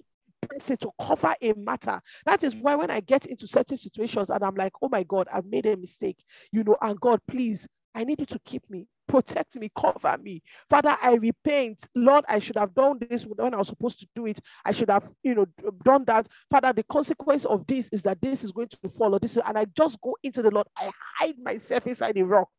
[0.58, 2.00] to cover a matter.
[2.26, 5.28] That is why when I get into certain situations and I'm like, oh my God,
[5.32, 6.22] I've made a mistake,
[6.52, 10.42] you know, and God, please, I need you to keep me, protect me, cover me.
[10.68, 11.88] Father, I repent.
[11.94, 14.38] Lord, I should have done this when I was supposed to do it.
[14.64, 15.46] I should have, you know,
[15.84, 16.28] done that.
[16.50, 19.36] Father, the consequence of this is that this is going to follow this.
[19.36, 20.66] And I just go into the Lord.
[20.76, 22.50] I hide myself inside the rock.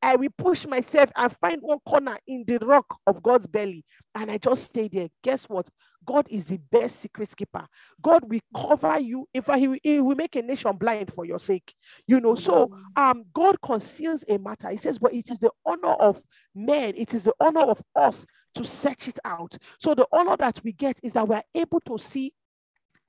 [0.00, 3.84] I will push myself and find one corner in the rock of God's belly.
[4.14, 5.08] And I just stay there.
[5.22, 5.68] Guess what?
[6.04, 7.66] God is the best secret keeper.
[8.00, 9.28] God will cover you.
[9.32, 11.74] If he, he will make a nation blind for your sake.
[12.06, 14.70] You know, so um God conceals a matter.
[14.70, 16.22] He says, but it is the honor of
[16.54, 19.56] men, it is the honor of us to search it out.
[19.78, 22.32] So the honor that we get is that we're able to see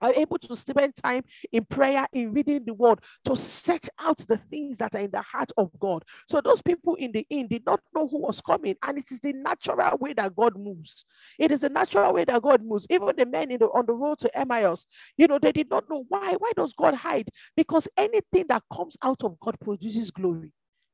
[0.01, 4.37] are able to spend time in prayer, in reading the word, to search out the
[4.37, 6.03] things that are in the heart of God.
[6.27, 9.19] So those people in the inn did not know who was coming, and it is
[9.19, 11.05] the natural way that God moves.
[11.39, 12.87] It is the natural way that God moves.
[12.89, 14.85] Even the men in the, on the road to Emmaus,
[15.17, 16.35] you know, they did not know why.
[16.37, 17.29] Why does God hide?
[17.55, 20.51] Because anything that comes out of God produces glory.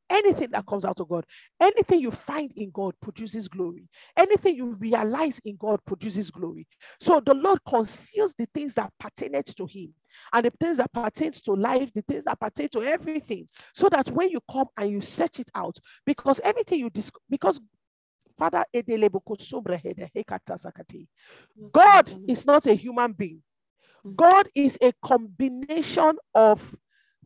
[0.10, 1.26] Anything that comes out of God,
[1.60, 3.88] anything you find in God produces glory.
[4.18, 6.68] Anything you realize in God produces glory.
[6.99, 9.93] So the Lord conceals the things that pertain to Him
[10.34, 14.10] and the things that pertain to life, the things that pertain to everything, so that
[14.12, 17.60] when you come and you search it out, because everything you discover, because
[18.38, 18.64] Father,
[21.74, 23.43] God is not a human being.
[24.05, 24.16] Mm-hmm.
[24.16, 26.76] God is a combination of,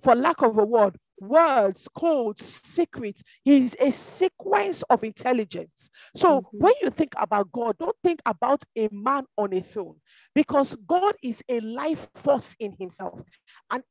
[0.01, 3.23] for lack of a word, words, codes, secrets.
[3.43, 5.89] He's a sequence of intelligence.
[6.15, 6.57] So mm-hmm.
[6.57, 9.95] when you think about God, don't think about a man on a throne
[10.35, 13.21] because God is a life force in himself.
[13.71, 13.83] And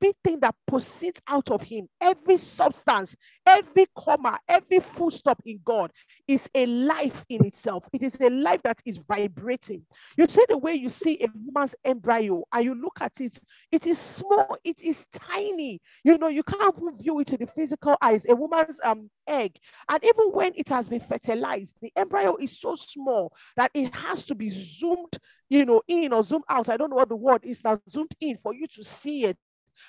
[0.00, 5.90] everything that proceeds out of him, every substance, every comma, every full stop in God
[6.26, 7.88] is a life in itself.
[7.92, 9.82] It is a life that is vibrating.
[10.16, 13.38] You see the way you see a woman's embryo and you look at it,
[13.72, 15.80] it is small, it is tiny.
[16.04, 18.26] You know, you can't view it to the physical eyes.
[18.28, 19.56] A woman's um egg,
[19.88, 24.24] and even when it has been fertilized, the embryo is so small that it has
[24.26, 25.18] to be zoomed,
[25.48, 26.68] you know, in or zoom out.
[26.68, 29.36] I don't know what the word is now, zoomed in for you to see it.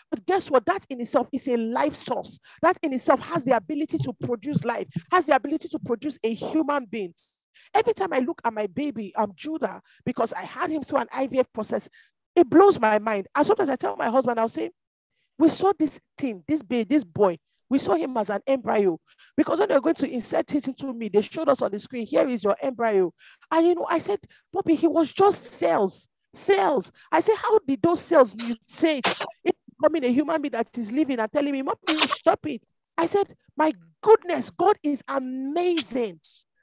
[0.09, 0.65] But guess what?
[0.65, 2.39] That in itself is a life source.
[2.61, 6.33] That in itself has the ability to produce life, has the ability to produce a
[6.33, 7.13] human being.
[7.73, 10.99] Every time I look at my baby, I'm um, Judah, because I had him through
[10.99, 11.89] an IVF process,
[12.35, 13.27] it blows my mind.
[13.35, 14.71] And sometimes I tell my husband, I'll say,
[15.37, 17.37] We saw this thing, this baby, this boy.
[17.69, 18.99] We saw him as an embryo
[19.37, 22.07] because when they're going to insert it into me, they showed us on the screen,
[22.07, 23.13] here is your embryo.
[23.51, 24.19] And you know, I said,
[24.51, 26.09] Bobby, he was just cells.
[26.33, 26.91] cells.
[27.11, 29.21] I say, how did those cells mutate?
[29.43, 32.61] It's becoming a human being that is living and telling me, Mommy, stop it.
[32.97, 36.19] I said, My goodness, God is amazing.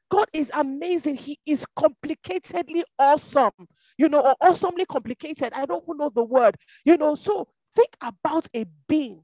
[0.09, 1.17] God is amazing.
[1.17, 3.51] He is complicatedly awesome,
[3.99, 5.53] you know, or awesomely complicated.
[5.53, 7.14] I don't know the word, you know.
[7.14, 9.23] So think about a being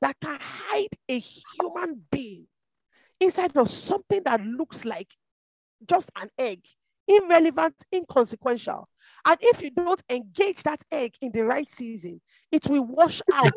[0.00, 2.46] that can hide a human being
[3.20, 5.08] inside of something that looks like
[5.88, 6.60] just an egg,
[7.08, 8.88] irrelevant, inconsequential.
[9.26, 12.20] And if you don't engage that egg in the right season,
[12.52, 13.52] it will wash out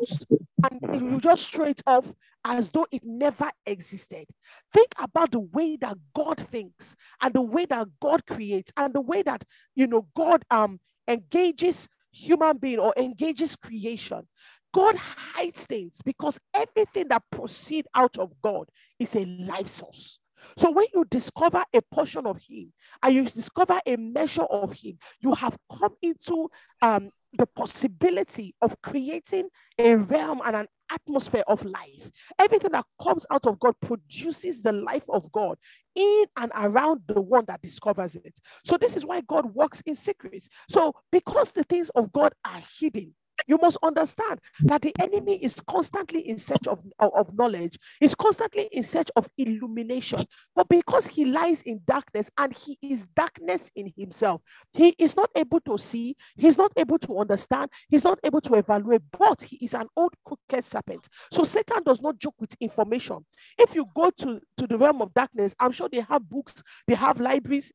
[0.64, 2.12] and it will just straight off
[2.44, 4.26] as though it never existed.
[4.72, 9.00] Think about the way that God thinks and the way that God creates and the
[9.00, 9.44] way that
[9.74, 14.26] you know God um engages human being or engages creation.
[14.72, 20.18] God hides things because everything that proceeds out of God is a life source.
[20.56, 22.72] So when you discover a portion of Him
[23.02, 28.80] and you discover a measure of Him, you have come into um, the possibility of
[28.82, 32.10] creating a realm and an atmosphere of life.
[32.38, 35.56] Everything that comes out of God produces the life of God
[35.94, 38.38] in and around the one that discovers it.
[38.64, 40.48] So, this is why God works in secrets.
[40.68, 43.14] So, because the things of God are hidden,
[43.46, 48.68] you must understand that the enemy is constantly in search of, of, knowledge, is constantly
[48.72, 50.26] in search of illumination.
[50.54, 55.30] But because he lies in darkness and he is darkness in himself, he is not
[55.34, 59.56] able to see, he's not able to understand, he's not able to evaluate, but he
[59.56, 61.08] is an old crooked serpent.
[61.30, 63.24] So Satan does not joke with information.
[63.58, 66.94] If you go to, to the realm of darkness, I'm sure they have books, they
[66.94, 67.72] have libraries,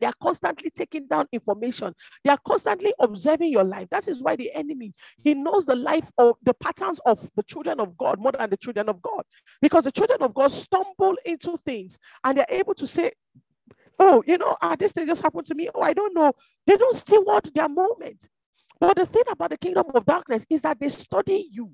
[0.00, 1.94] they are constantly taking down information.
[2.24, 3.88] They are constantly observing your life.
[3.90, 7.80] That is why the enemy, he knows the life of the patterns of the children
[7.80, 9.22] of God more than the children of God.
[9.60, 13.12] Because the children of God stumble into things and they're able to say,
[13.98, 15.68] Oh, you know, uh, this thing just happened to me.
[15.74, 16.32] Oh, I don't know.
[16.66, 18.28] They don't steward their moment.
[18.80, 21.70] But the thing about the kingdom of darkness is that they study you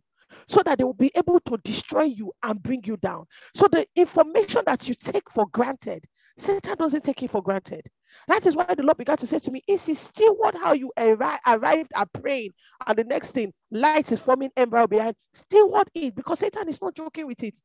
[0.49, 3.27] so that they will be able to destroy you and bring you down.
[3.55, 6.05] So the information that you take for granted,
[6.37, 7.89] Satan doesn't take it for granted.
[8.29, 10.73] That is why the Lord began to say to me, Is it still what how
[10.73, 12.53] you arri- arrived at praying?
[12.87, 15.17] And the next thing, light is forming embryo behind.
[15.35, 17.59] Still what is because Satan is not joking with it.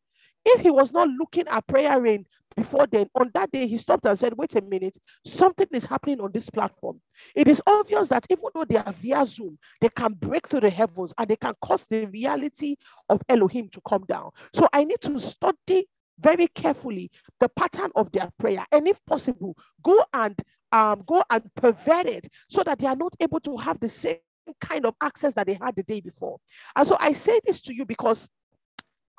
[0.45, 2.25] If he was not looking at prayer rain
[2.55, 6.19] before then, on that day he stopped and said, Wait a minute, something is happening
[6.19, 6.99] on this platform.
[7.35, 10.69] It is obvious that even though they are via Zoom, they can break through the
[10.69, 12.75] heavens and they can cause the reality
[13.09, 14.31] of Elohim to come down.
[14.53, 15.87] So I need to study
[16.21, 18.65] very carefully the pattern of their prayer.
[18.71, 20.39] And if possible, go and
[20.71, 24.17] um, go and pervert it so that they are not able to have the same
[24.59, 26.37] kind of access that they had the day before.
[26.75, 28.29] And so I say this to you because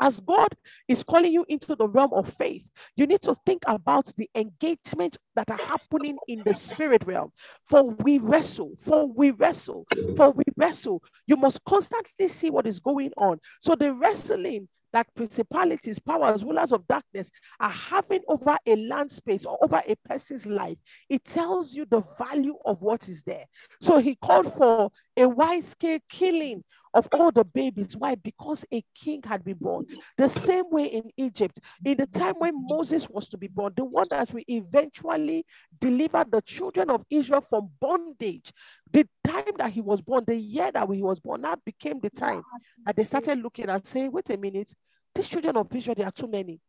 [0.00, 0.48] as God
[0.88, 5.16] is calling you into the realm of faith, you need to think about the engagement
[5.36, 7.30] that are happening in the spirit realm.
[7.68, 9.86] For we wrestle, for we wrestle,
[10.16, 11.03] for we wrestle.
[11.26, 13.38] You must constantly see what is going on.
[13.61, 17.30] So the wrestling that principalities, powers, rulers of darkness
[17.61, 20.78] are having over a land space or over a person's life,
[21.09, 23.45] it tells you the value of what is there.
[23.80, 27.96] So he called for a wide scale killing of all the babies.
[27.96, 28.14] Why?
[28.14, 29.86] Because a king had been born.
[30.16, 33.84] The same way in Egypt, in the time when Moses was to be born, the
[33.84, 35.44] one that will eventually
[35.80, 38.52] deliver the children of Israel from bondage.
[38.92, 42.10] The time that he was born, the year that he was born, that became the
[42.10, 42.42] time
[42.84, 44.72] that they started looking and saying, wait a minute,
[45.14, 46.60] these children of Israel, there are too many.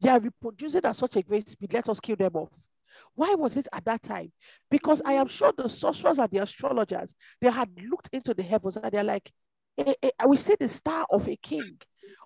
[0.00, 1.72] They are reproducing at such a great speed.
[1.72, 2.50] Let us kill them off.
[3.14, 4.32] Why was it at that time?
[4.70, 8.76] Because I am sure the sorcerers and the astrologers, they had looked into the heavens
[8.76, 9.30] and they're like,
[9.78, 11.78] eh, eh, we see the star of a king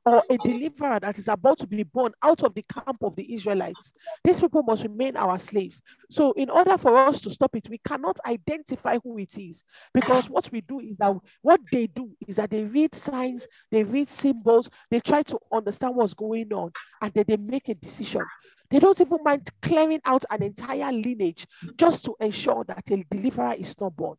[0.07, 3.35] or a deliverer that is about to be born out of the camp of the
[3.35, 3.93] Israelites.
[4.23, 5.83] These people must remain our slaves.
[6.11, 10.31] So, in order for us to stop it, we cannot identify who it is because
[10.31, 14.09] what we do is that what they do is that they read signs, they read
[14.09, 16.71] symbols, they try to understand what's going on,
[17.03, 18.23] and then they make a decision.
[18.71, 21.47] They don't even mind clearing out an entire lineage
[21.77, 24.17] just to ensure that a deliverer is not born.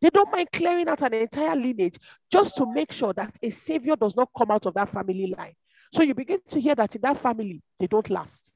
[0.00, 1.98] They don't mind clearing out an entire lineage
[2.30, 5.54] just to make sure that a savior does not come out of that family line.
[5.92, 8.52] So you begin to hear that in that family, they don't last.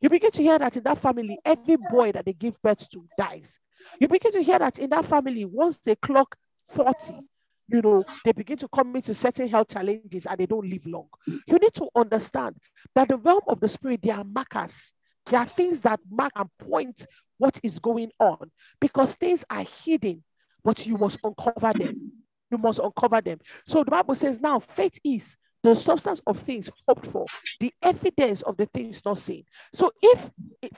[0.00, 3.06] You begin to hear that in that family, every boy that they give birth to
[3.16, 3.58] dies.
[4.00, 6.36] You begin to hear that in that family, once they clock
[6.68, 7.20] 40,
[7.68, 11.08] you know, they begin to come into certain health challenges and they don't live long.
[11.26, 12.56] You need to understand
[12.94, 14.92] that the realm of the spirit, there are markers.
[15.26, 17.06] There are things that mark and point
[17.38, 18.50] what is going on
[18.80, 20.22] because things are hidden,
[20.64, 22.12] but you must uncover them.
[22.50, 23.38] You must uncover them.
[23.66, 27.26] So the Bible says now faith is the substance of things hoped for,
[27.60, 29.44] the evidence of the things not seen.
[29.72, 30.30] So if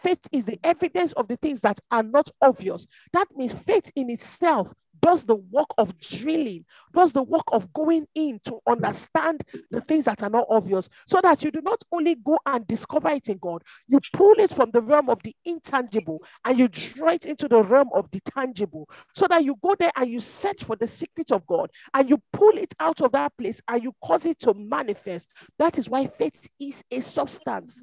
[0.02, 4.10] faith is the evidence of the things that are not obvious, that means faith in
[4.10, 4.72] itself
[5.04, 10.06] does the work of drilling, does the work of going in to understand the things
[10.06, 13.36] that are not obvious, so that you do not only go and discover it in
[13.36, 17.48] God, you pull it from the realm of the intangible and you draw it into
[17.48, 20.86] the realm of the tangible, so that you go there and you search for the
[20.86, 24.38] secret of God and you pull it out of that place and you cause it
[24.40, 25.28] to manifest.
[25.58, 27.82] That is why faith is a substance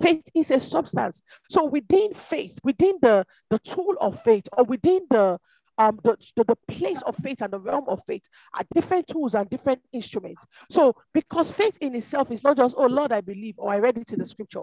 [0.00, 5.00] faith is a substance so within faith within the the tool of faith or within
[5.10, 5.38] the
[5.78, 9.34] um, the, the, the place of faith and the realm of faith are different tools
[9.34, 10.44] and different instruments.
[10.70, 13.96] So, because faith in itself is not just, oh Lord, I believe, or I read
[13.96, 14.62] it in the scripture.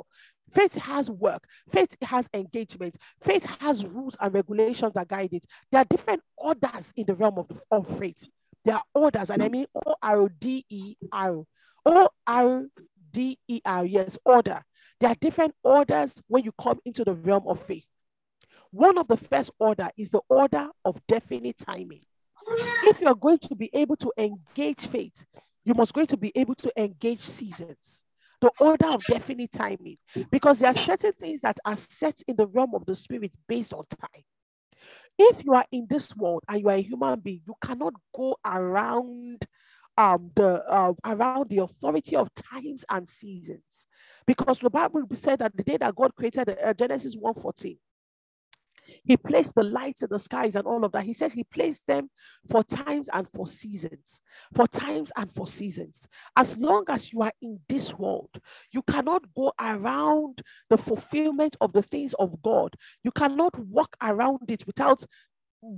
[0.51, 5.45] Faith has work, faith has engagement, faith has rules and regulations that guide it.
[5.71, 8.25] There are different orders in the realm of, of faith.
[8.63, 11.43] There are orders, and I mean O R D E R.
[11.85, 12.65] O R
[13.11, 14.61] D E R, yes, order.
[14.99, 17.85] There are different orders when you come into the realm of faith.
[18.75, 22.01] One of the first order is the order of definite timing.
[22.83, 25.25] If you're going to be able to engage faith,
[25.63, 28.03] you must going to be able to engage seasons.
[28.41, 29.97] The order of definite timing,
[30.29, 33.73] because there are certain things that are set in the realm of the spirit based
[33.73, 34.23] on time.
[35.17, 38.35] If you are in this world and you are a human being, you cannot go
[38.45, 39.45] around
[39.97, 43.87] um, the uh, around the authority of times and seasons,
[44.27, 47.77] because the Bible said that the day that God created uh, Genesis 1:14,
[49.05, 51.03] he placed the lights in the skies and all of that.
[51.03, 52.09] He says he placed them
[52.49, 54.21] for times and for seasons,
[54.53, 56.07] for times and for seasons.
[56.35, 58.29] As long as you are in this world,
[58.71, 62.75] you cannot go around the fulfillment of the things of God.
[63.03, 65.05] You cannot walk around it without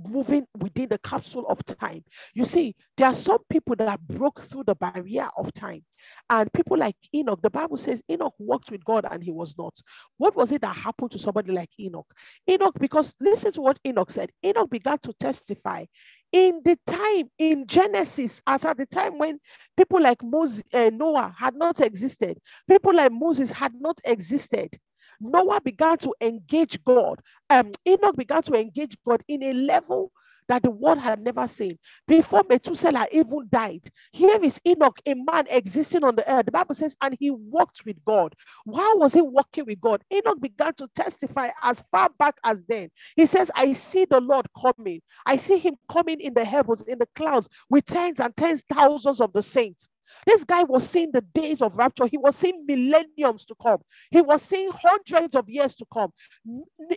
[0.08, 2.04] moving within the capsule of time.
[2.34, 5.84] You see, there are some people that broke through the barrier of time.
[6.30, 9.76] And people like Enoch, the Bible says Enoch walked with God and he was not.
[10.16, 12.06] What was it that happened to somebody like Enoch?
[12.48, 14.30] Enoch, because listen to what Enoch said.
[14.44, 15.84] Enoch began to testify
[16.32, 19.38] in the time in Genesis, at the time when
[19.76, 24.76] people like Moses, uh, Noah had not existed, people like Moses had not existed.
[25.20, 27.20] Noah began to engage God.
[27.50, 30.12] Um, Enoch began to engage God in a level
[30.48, 31.78] that the world had never seen.
[32.06, 36.46] Before Methuselah even died, here is Enoch, a man existing on the earth.
[36.46, 38.34] The Bible says, and he walked with God.
[38.64, 40.02] Why was he walking with God?
[40.12, 42.90] Enoch began to testify as far back as then.
[43.14, 45.02] He says, I see the Lord coming.
[45.26, 49.20] I see him coming in the heavens, in the clouds, with tens and tens thousands
[49.20, 49.88] of the saints.
[50.26, 52.06] This guy was seeing the days of rapture.
[52.06, 53.80] He was seeing millenniums to come.
[54.10, 56.12] He was seeing hundreds of years to come.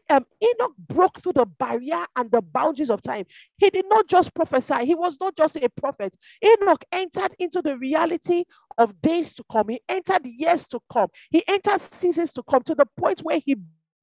[0.09, 3.25] Um, Enoch broke through the barrier and the boundaries of time.
[3.57, 4.85] He did not just prophesy.
[4.85, 6.15] He was not just a prophet.
[6.43, 8.45] Enoch entered into the reality
[8.77, 9.69] of days to come.
[9.69, 11.09] He entered years to come.
[11.29, 13.55] He entered seasons to come to the point where he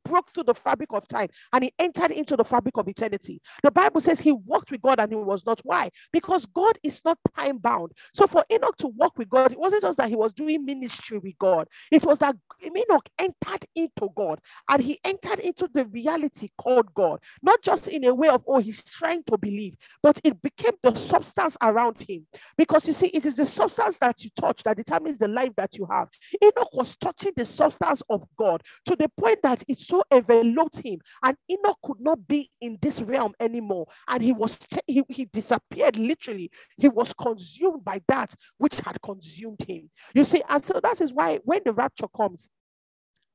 [0.09, 3.41] broke through the fabric of time and he entered into the fabric of eternity.
[3.63, 5.61] The Bible says he walked with God and he was not.
[5.65, 5.91] Why?
[6.13, 7.93] Because God is not time bound.
[8.15, 11.19] So for Enoch to walk with God, it wasn't just that he was doing ministry
[11.19, 16.49] with God, it was that Enoch entered into God and he entered into the reality
[16.59, 20.41] called God, not just in a way of, oh, he's trying to believe, but it
[20.43, 22.27] became the substance around him.
[22.57, 25.77] Because you see, it is the substance that you touch that determines the life that
[25.77, 26.09] you have.
[26.43, 31.01] Enoch was touching the substance of God to the point that it's so enveloped him,
[31.23, 33.87] and Enoch could not be in this realm anymore.
[34.09, 36.51] And he was he, he disappeared literally.
[36.77, 39.91] He was consumed by that which had consumed him.
[40.15, 42.49] You see, and so that is why when the rapture comes,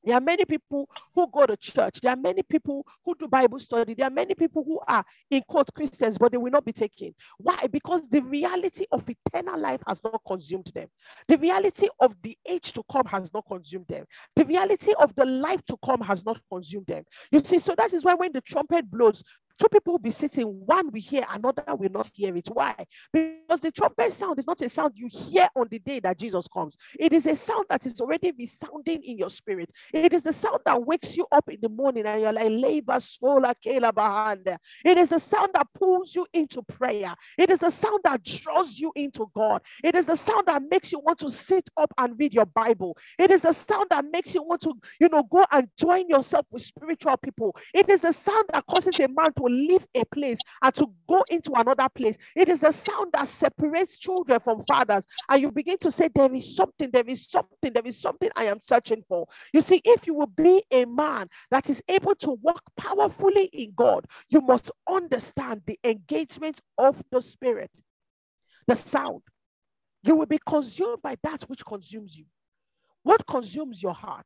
[0.03, 2.01] there are many people who go to church.
[2.01, 3.93] There are many people who do Bible study.
[3.93, 7.15] There are many people who are in quote Christians, but they will not be taken.
[7.37, 7.67] Why?
[7.71, 10.87] Because the reality of eternal life has not consumed them.
[11.27, 14.05] The reality of the age to come has not consumed them.
[14.35, 17.03] The reality of the life to come has not consumed them.
[17.31, 19.23] You see, so that is why when the trumpet blows,
[19.59, 22.47] Two people will be sitting, one will hear, another will not hear it.
[22.51, 22.75] Why?
[23.11, 26.47] Because the trumpet sound is not a sound you hear on the day that Jesus
[26.47, 26.75] comes.
[26.99, 29.71] It is a sound that is already resounding in your spirit.
[29.93, 32.99] It is the sound that wakes you up in the morning and you're like, labor
[32.99, 34.57] sola behind.
[34.83, 37.13] It is the sound that pulls you into prayer.
[37.37, 39.61] It is the sound that draws you into God.
[39.83, 42.97] It is the sound that makes you want to sit up and read your Bible.
[43.19, 46.45] It is the sound that makes you want to, you know, go and join yourself
[46.51, 47.55] with spiritual people.
[47.73, 50.87] It is the sound that causes a man to to leave a place and to
[51.07, 52.17] go into another place.
[52.35, 55.05] It is the sound that separates children from fathers.
[55.29, 58.45] And you begin to say, There is something, there is something, there is something I
[58.45, 59.27] am searching for.
[59.53, 63.73] You see, if you will be a man that is able to walk powerfully in
[63.75, 67.71] God, you must understand the engagement of the Spirit,
[68.67, 69.21] the sound.
[70.03, 72.25] You will be consumed by that which consumes you.
[73.03, 74.25] What consumes your heart?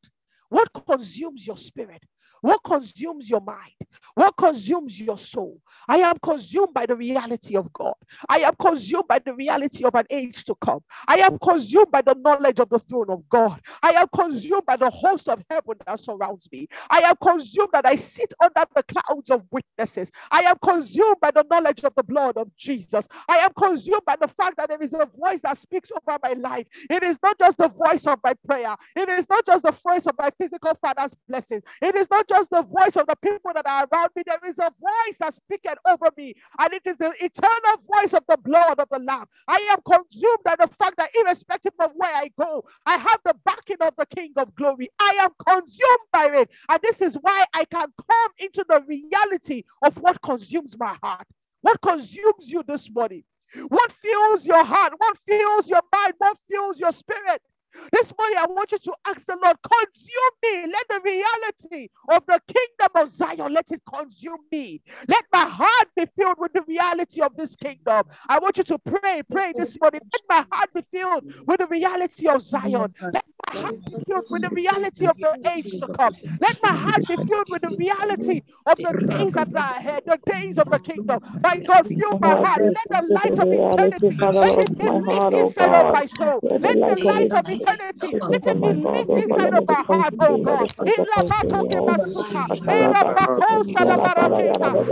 [0.49, 2.03] What consumes your spirit?
[2.41, 3.73] What consumes your mind?
[4.15, 5.59] What consumes your soul?
[5.87, 7.95] I am consumed by the reality of God.
[8.29, 10.81] I am consumed by the reality of an age to come.
[11.07, 13.59] I am consumed by the knowledge of the throne of God.
[13.81, 16.67] I am consumed by the host of heaven that surrounds me.
[16.89, 20.11] I am consumed that I sit under the clouds of witnesses.
[20.31, 23.07] I am consumed by the knowledge of the blood of Jesus.
[23.27, 26.33] I am consumed by the fact that there is a voice that speaks over my
[26.33, 26.67] life.
[26.89, 30.05] It is not just the voice of my prayer, it is not just the voice
[30.05, 33.67] of my physical father's blessings, it is not just the voice of the people that
[33.67, 34.23] are around me.
[34.25, 38.23] There is a voice that speaks over me, and it is the eternal voice of
[38.27, 39.25] the blood of the Lamb.
[39.47, 43.35] I am consumed by the fact that, irrespective of where I go, I have the
[43.45, 44.89] backing of the King of Glory.
[44.99, 49.63] I am consumed by it, and this is why I can come into the reality
[49.81, 51.27] of what consumes my heart.
[51.61, 53.23] What consumes you this morning?
[53.67, 54.93] What fuels your heart?
[54.97, 56.13] What fuels your mind?
[56.17, 57.41] What fuels your spirit?
[57.91, 60.73] This morning, I want you to ask the Lord, consume me.
[60.73, 64.81] Let the reality of the kingdom of Zion, let it consume me.
[65.07, 68.03] Let my heart be filled with the reality of this kingdom.
[68.29, 70.01] I want you to pray, pray this morning.
[70.13, 72.93] Let my heart be filled with the reality of Zion.
[73.13, 76.15] Let my heart be filled with the reality of the age to come.
[76.41, 80.19] Let my heart be filled with the reality of the days that are ahead, the
[80.25, 81.19] days of the kingdom.
[81.43, 82.63] My God, fill my heart.
[82.73, 86.43] Let the light of eternity, let it be lit inside of my soul.
[86.61, 88.15] Let the light of eternity.
[88.29, 90.71] Let it be lit inside of our heart, oh God.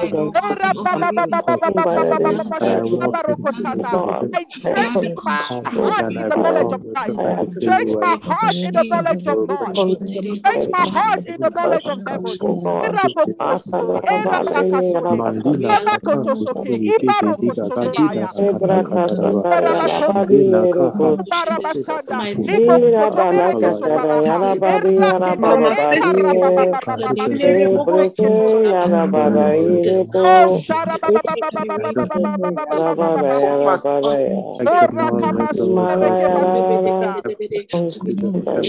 [4.65, 7.31] I drench my heart in the knowledge of Christ.
[7.65, 9.77] Drench my heart in the knowledge of God.
[10.45, 12.31] Drench my heart in the knowledge of heaven.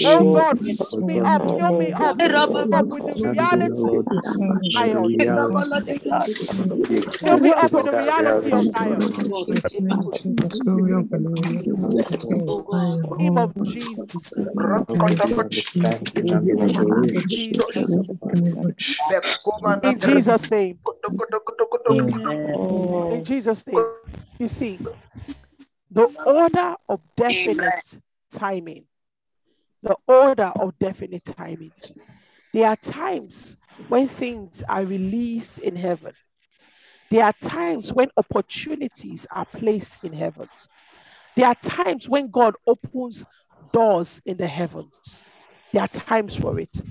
[0.03, 2.17] Oh God, fill me up, fill me up,
[2.73, 7.05] up with the reality of Zion.
[7.19, 8.99] Fill me up with the reality of Zion.
[13.17, 14.33] Name of Jesus.
[19.83, 20.79] In Jesus' name.
[23.11, 23.85] In Jesus' name.
[24.39, 24.79] You see,
[25.91, 27.99] the order of definite
[28.31, 28.85] timing.
[29.81, 31.73] The order of definite timing.
[32.53, 33.57] There are times
[33.89, 36.13] when things are released in heaven.
[37.11, 40.67] There are times when opportunities are placed in heavens.
[41.35, 43.25] There are times when God opens
[43.71, 45.25] doors in the heavens.
[45.71, 46.81] There are times for it.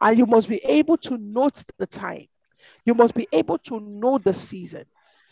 [0.00, 2.26] And you must be able to note the time.
[2.84, 4.84] You must be able to know the season.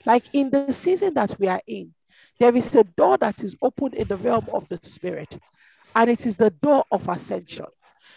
[0.04, 1.94] Like in the season that we are in,
[2.38, 5.38] there is a door that is opened in the realm of the spirit,
[5.94, 7.66] and it is the door of ascension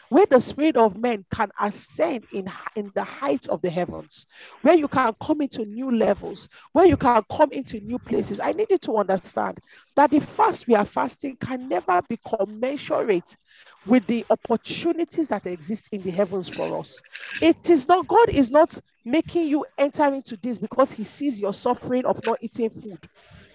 [0.09, 4.25] where the spirit of men can ascend in, in the heights of the heavens,
[4.61, 8.39] where you can come into new levels, where you can come into new places.
[8.39, 9.59] I need you to understand
[9.95, 13.37] that the fast we are fasting can never be commensurate
[13.85, 17.01] with the opportunities that exist in the heavens for us.
[17.41, 21.53] It is not, God is not making you enter into this because he sees your
[21.53, 22.99] suffering of not eating food.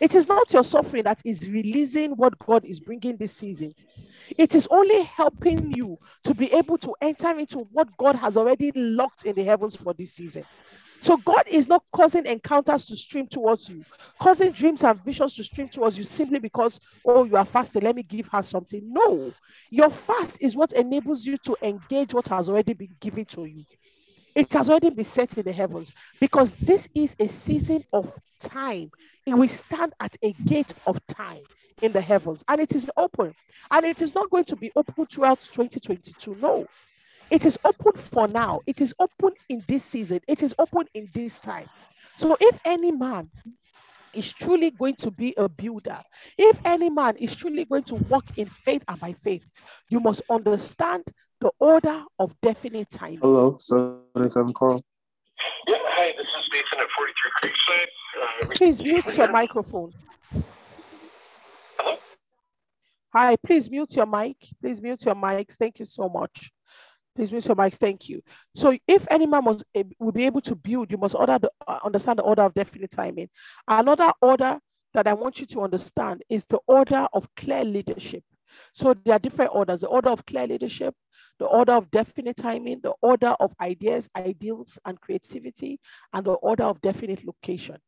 [0.04, 3.74] It is not your suffering that is releasing what God is bringing this season.
[4.36, 8.70] It is only helping you to be able to enter into what God has already
[8.74, 10.44] locked in the heavens for this season.
[11.00, 13.82] So God is not causing encounters to stream towards you,
[14.20, 17.80] causing dreams and visions to stream towards you simply because, oh, you are fasting.
[17.80, 18.82] Let me give her something.
[18.84, 19.32] No,
[19.70, 23.64] your fast is what enables you to engage what has already been given to you.
[24.34, 28.90] It has already been set in the heavens because this is a season of time.
[29.26, 31.42] We stand at a gate of time
[31.82, 32.44] in the heavens.
[32.48, 33.34] And it is open.
[33.70, 36.66] And it is not going to be open throughout 2022 no.
[37.30, 38.60] It is open for now.
[38.66, 40.20] It is open in this season.
[40.28, 41.68] It is open in this time.
[42.16, 43.30] So if any man
[44.12, 46.00] is truly going to be a builder
[46.38, 49.44] if any man is truly going to walk in faith and by faith
[49.88, 51.02] you must understand
[51.44, 54.82] the order of definite time hello so i'm call
[55.96, 57.92] Hi, this is Nathan at 43 Creekside.
[58.22, 59.92] Uh, please mute your microphone
[63.14, 64.36] Hi, please mute your mic.
[64.60, 65.54] Please mute your mics.
[65.54, 66.50] Thank you so much.
[67.14, 67.76] Please mute your mics.
[67.76, 68.20] Thank you.
[68.56, 69.62] So, if any man must
[70.00, 72.90] will be able to build, you must order the, uh, understand the order of definite
[72.90, 73.28] timing.
[73.68, 74.58] Another order
[74.94, 78.24] that I want you to understand is the order of clear leadership.
[78.72, 80.94] So there are different orders: the order of clear leadership,
[81.38, 85.80] the order of definite timing, the order of ideas, ideals, and creativity,
[86.12, 87.78] and the order of definite location.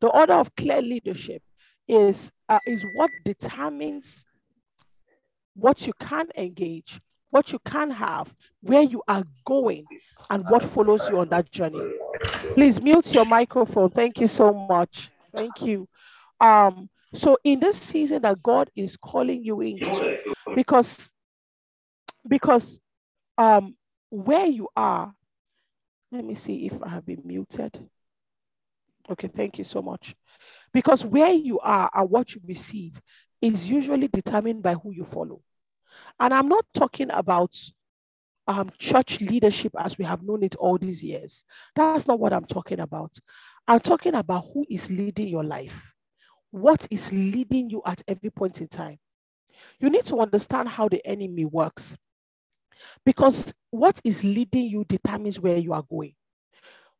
[0.00, 1.42] The order of clear leadership
[1.86, 4.26] is uh, is what determines
[5.54, 7.00] what you can engage,
[7.30, 9.84] what you can have, where you are going,
[10.30, 11.82] and what follows you on that journey.
[12.54, 13.90] Please mute your microphone.
[13.90, 15.10] Thank you so much.
[15.34, 15.88] Thank you.
[16.40, 20.18] Um, so in this season that God is calling you into,
[20.54, 21.10] because
[22.26, 22.80] because
[23.36, 23.76] um
[24.10, 25.12] where you are,
[26.12, 27.86] let me see if I have been muted.
[29.10, 30.14] Okay, thank you so much.
[30.72, 33.00] Because where you are and what you receive
[33.40, 35.40] is usually determined by who you follow.
[36.20, 37.56] And I'm not talking about
[38.46, 41.44] um, church leadership as we have known it all these years.
[41.74, 43.16] That's not what I'm talking about.
[43.66, 45.94] I'm talking about who is leading your life,
[46.50, 48.98] what is leading you at every point in time.
[49.80, 51.96] You need to understand how the enemy works
[53.04, 56.14] because what is leading you determines where you are going.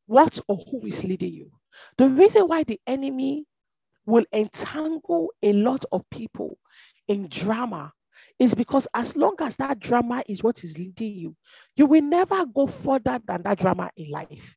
[0.07, 1.51] What or who is leading you?
[1.99, 3.45] The reason why the enemy
[4.07, 6.59] will entangle a lot of people
[7.07, 7.93] in drama
[8.39, 11.37] is because as long as that drama is what is leading you,
[11.77, 14.57] you will never go further than that drama in life.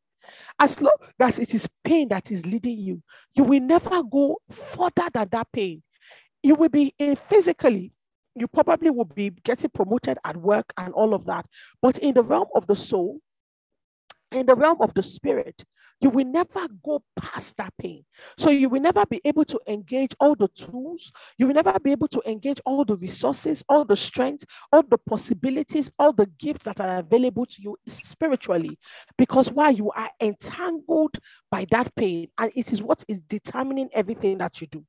[0.60, 3.02] As long as it is pain that is leading you,
[3.34, 5.84] you will never go further than that pain.
[6.44, 7.94] You will be in physically,
[8.36, 11.46] you probably will be getting promoted at work and all of that.
[11.82, 13.20] But in the realm of the soul,
[14.32, 15.64] in the realm of the spirit,
[16.02, 18.04] you will never go past that pain.
[18.38, 21.12] So you will never be able to engage all the tools.
[21.38, 24.98] You will never be able to engage all the resources, all the strength, all the
[24.98, 28.80] possibilities, all the gifts that are available to you spiritually.
[29.18, 31.20] Because why you are entangled
[31.52, 34.84] by that pain, and it is what is determining everything that you do.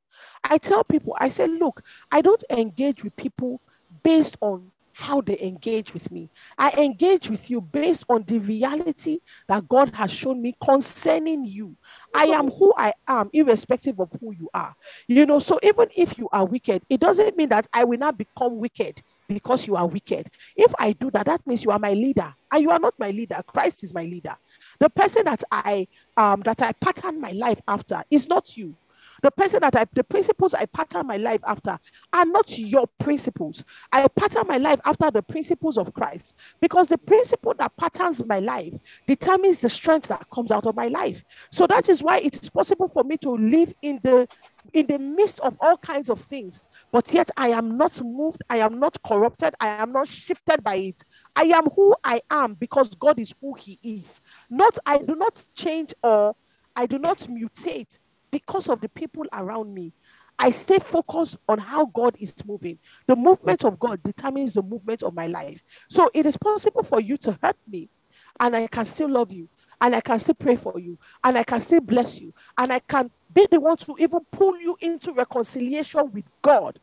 [0.45, 3.61] I tell people, I say, look, I don't engage with people
[4.03, 6.31] based on how they engage with me.
[6.59, 11.77] I engage with you based on the reality that God has shown me concerning you.
[12.15, 14.75] I am who I am, irrespective of who you are.
[15.09, 18.19] You know, so even if you are wicked, it doesn't mean that I will not
[18.19, 20.29] become wicked because you are wicked.
[20.57, 23.11] If I do that, that means you are my leader, and you are not my
[23.11, 23.41] leader.
[23.47, 24.37] Christ is my leader.
[24.79, 28.77] The person that I um that I pattern my life after is not you.
[29.23, 31.79] The person that I, the principles I pattern my life after
[32.13, 33.65] are not your principles.
[33.93, 38.41] I pattern my life after the principles of Christ because the principle that patterns my
[38.41, 38.75] life
[39.07, 41.25] determines the strength that comes out of my life.
[41.51, 44.29] So that is why it is possible for me to live in the
[44.73, 48.59] in the midst of all kinds of things, but yet I am not moved, I
[48.59, 51.05] am not corrupted, I am not shifted by it.
[51.35, 54.21] I am who I am because God is who He is.
[54.49, 56.35] Not I do not change or
[56.75, 57.99] I do not mutate
[58.33, 59.93] because of the people around me.
[60.39, 62.79] I stay focused on how God is moving.
[63.07, 65.63] The movement of God determines the movement of my life.
[65.89, 67.89] So it is possible for you to hurt me,
[68.41, 69.49] and I can still love you,
[69.81, 72.81] and I can still pray for you, and I can still bless you, and I
[72.81, 76.81] can be the one to even pull you into reconciliation with God.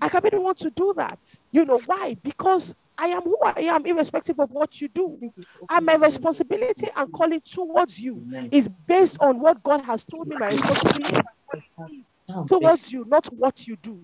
[0.00, 1.18] I can be the one to do that.
[1.52, 2.16] You know why?
[2.22, 5.32] Because I am who I am, irrespective of what you do.
[5.68, 10.36] And my responsibility and calling towards you is based on what God has told me
[10.36, 11.22] my responsibility
[12.46, 14.00] towards you, not what you do.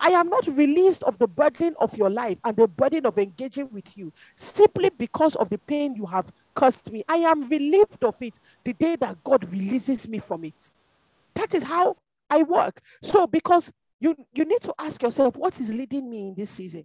[0.00, 3.68] I am not released of the burden of your life and the burden of engaging
[3.70, 6.26] with you simply because of the pain you have
[6.56, 7.04] caused me.
[7.08, 8.34] I am relieved of it
[8.64, 10.70] the day that God releases me from it.
[11.34, 11.96] That is how
[12.28, 12.80] I work.
[13.00, 16.84] So, because you, you need to ask yourself, what is leading me in this season?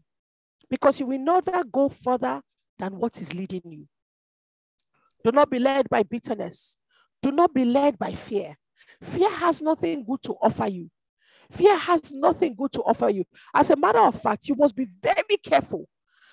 [0.70, 2.42] Because you will never go further
[2.78, 3.88] than what is leading you.
[5.24, 6.78] Do not be led by bitterness.
[7.22, 8.58] Do not be led by fear.
[9.02, 10.90] Fear has nothing good to offer you.
[11.52, 13.26] Fear has nothing good to offer you.
[13.54, 15.88] As a matter of fact, you must be very careful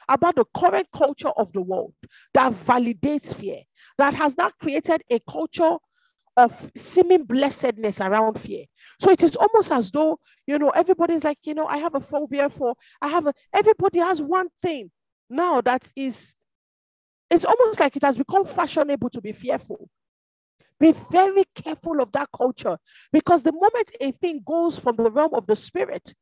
[0.08, 1.94] about the current culture of the world
[2.34, 3.62] that validates fear,
[3.96, 5.76] that has not created a culture
[6.36, 8.64] of seeming blessedness around fear.
[9.00, 12.00] So it is almost as though, you know, everybody's like, you know, I have a
[12.00, 14.90] phobia for, I have a, everybody has one thing
[15.30, 16.34] now that is,
[17.30, 19.88] it's almost like it has become fashionable to be fearful.
[20.80, 22.76] Be very careful of that culture
[23.12, 26.12] because the moment a thing goes from the realm of the spirit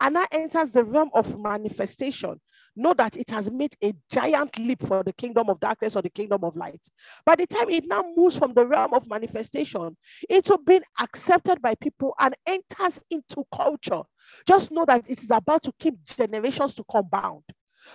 [0.00, 2.40] and that enters the realm of manifestation,
[2.76, 6.10] know that it has made a giant leap for the kingdom of darkness or the
[6.10, 6.80] kingdom of light.
[7.24, 9.96] By the time it now moves from the realm of manifestation
[10.28, 14.02] into being accepted by people and enters into culture,
[14.46, 17.42] just know that it is about to keep generations to come bound.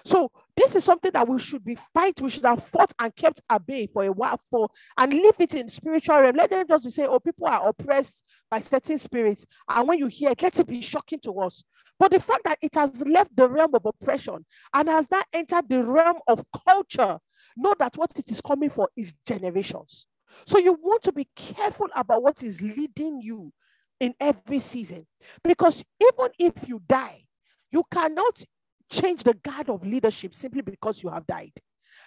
[0.05, 2.21] So this is something that we should be fight.
[2.21, 5.53] We should have fought and kept at bay for a while for and leave it
[5.53, 6.35] in spiritual realm.
[6.35, 10.07] Let them just be saying, "Oh, people are oppressed by certain spirits," and when you
[10.07, 11.63] hear it, let it be shocking to us.
[11.97, 15.67] But the fact that it has left the realm of oppression and has now entered
[15.67, 17.19] the realm of culture,
[17.57, 20.05] know that what it is coming for is generations.
[20.45, 23.51] So you want to be careful about what is leading you
[23.99, 25.05] in every season,
[25.43, 27.25] because even if you die,
[27.71, 28.41] you cannot
[28.89, 31.53] change the guard of leadership simply because you have died.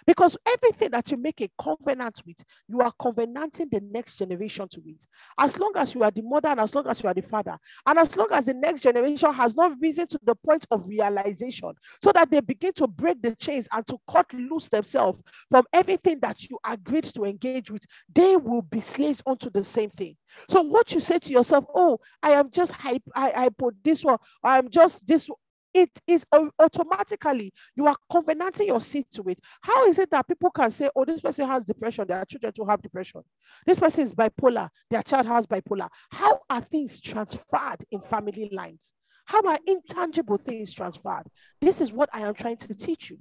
[0.07, 4.83] Because everything that you make a covenant with, you are covenanting the next generation to
[4.87, 5.07] it.
[5.39, 7.57] As long as you are the mother and as long as you are the father,
[7.87, 11.72] and as long as the next generation has not risen to the point of realization,
[12.03, 16.18] so that they begin to break the chains and to cut loose themselves from everything
[16.20, 20.16] that you agreed to engage with, they will be slaves onto the same thing.
[20.49, 24.05] So what you say to yourself, oh, I am just hype, I, I put this
[24.05, 25.28] one, I'm just this
[25.75, 26.27] it is
[26.59, 29.39] automatically you are covenanting your seed to it.
[29.62, 32.64] How is it that people can say, oh, this person has depression, their children to
[32.64, 33.23] have depression?
[33.66, 35.89] This person is bipolar, their child has bipolar.
[36.11, 38.93] How are things transferred in family lines?
[39.25, 41.25] How are intangible things transferred?
[41.61, 43.18] This is what I am trying to teach you.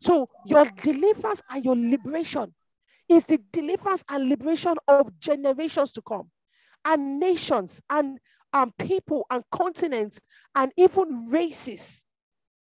[0.00, 2.54] So, your deliverance and your liberation
[3.08, 6.30] is the deliverance and liberation of generations to come
[6.84, 8.18] and nations and
[8.52, 10.20] and people and continents
[10.54, 12.04] and even races.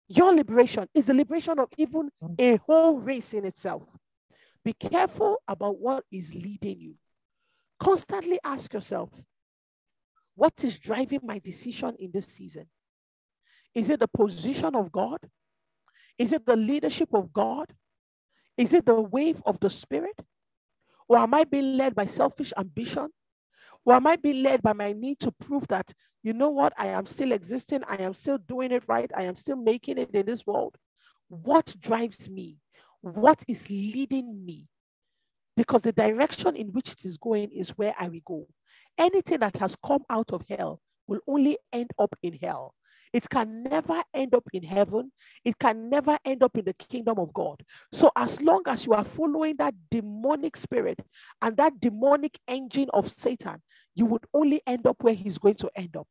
[0.09, 2.35] Your liberation is the liberation of even mm.
[2.39, 3.83] a whole race in itself.
[4.63, 6.95] Be careful about what is leading you.
[7.79, 9.09] Constantly ask yourself,
[10.35, 12.67] what is driving my decision in this season?
[13.73, 15.19] Is it the position of God?
[16.17, 17.67] Is it the leadership of God?
[18.57, 20.19] Is it the wave of the Spirit?
[21.07, 23.09] Or am I being led by selfish ambition?
[23.87, 27.05] Or I being led by my need to prove that, you know what, I am
[27.05, 30.45] still existing, I am still doing it right, I am still making it in this
[30.45, 30.75] world?
[31.29, 32.57] What drives me?
[32.99, 34.65] What is leading me?
[35.55, 38.47] Because the direction in which it is going is where I will go.
[38.97, 42.75] Anything that has come out of hell will only end up in hell.
[43.13, 45.11] It can never end up in heaven.
[45.43, 47.63] It can never end up in the kingdom of God.
[47.91, 51.01] So, as long as you are following that demonic spirit
[51.41, 53.61] and that demonic engine of Satan,
[53.95, 56.07] you would only end up where he's going to end up.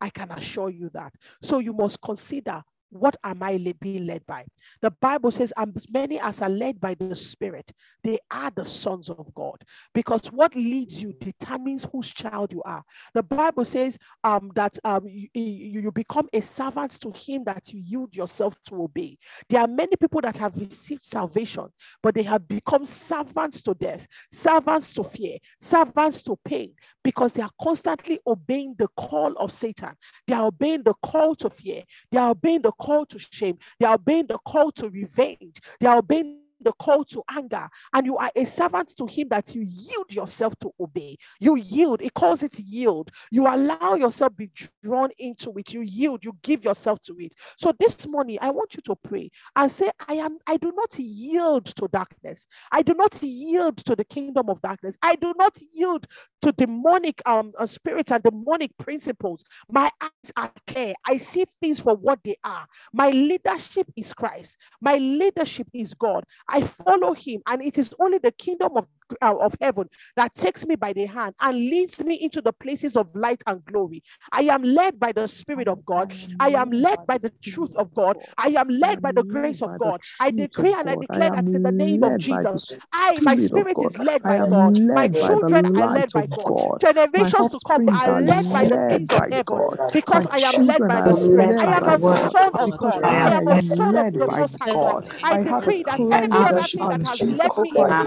[0.00, 1.12] I can assure you that.
[1.42, 4.44] So, you must consider what am I being led by?
[4.80, 7.72] The Bible says, as many as are led by the Spirit,
[8.02, 9.62] they are the sons of God.
[9.94, 12.84] Because what leads you determines whose child you are.
[13.14, 17.80] The Bible says um, that um, you, you become a servant to Him that you
[17.80, 19.18] yield yourself to obey.
[19.48, 21.66] There are many people that have received salvation,
[22.02, 27.42] but they have become servants to death, servants to fear, servants to pain, because they
[27.42, 29.94] are constantly obeying the call of Satan.
[30.26, 31.82] They are obeying the call to fear.
[32.10, 33.58] They are obeying the call to shame.
[33.78, 35.60] They are obeying the call to revenge.
[35.80, 39.54] They are obeying the call to anger and you are a servant to him that
[39.54, 41.18] you yield yourself to obey.
[41.40, 43.10] You yield it calls it yield.
[43.32, 44.50] You allow yourself be
[44.84, 45.74] drawn into it.
[45.74, 47.34] You yield you give yourself to it.
[47.58, 50.98] So this morning i want you to pray and say i am i do not
[50.98, 52.48] yield to darkness.
[52.72, 54.98] I do not yield to the kingdom of darkness.
[55.02, 56.06] I do not yield
[56.42, 59.44] to demonic um uh, spirits and demonic principles.
[59.70, 60.94] My eyes are clear.
[61.06, 62.66] I see things for what they are.
[62.92, 64.58] My leadership is christ.
[64.80, 68.86] My leadership is god I follow him, and it is only the kingdom of
[69.22, 72.96] Uh, of heaven that takes me by the hand and leads me into the places
[72.96, 74.02] of light and glory.
[74.32, 76.12] I am led by the Spirit of God.
[76.38, 78.16] I am led by the truth of God.
[78.38, 80.00] I am led by the grace of God.
[80.20, 83.98] I decree and I declare that in the name of Jesus, I, my spirit is
[83.98, 84.78] led by God.
[84.92, 86.54] My children are led by God.
[86.80, 91.00] Generations to come are led by the things of heaven because I am led by
[91.00, 91.50] the Spirit.
[91.58, 93.04] I am a son of God.
[93.22, 95.04] I am a son of the Most High God.
[95.22, 98.04] I decree that every other thing that has led me into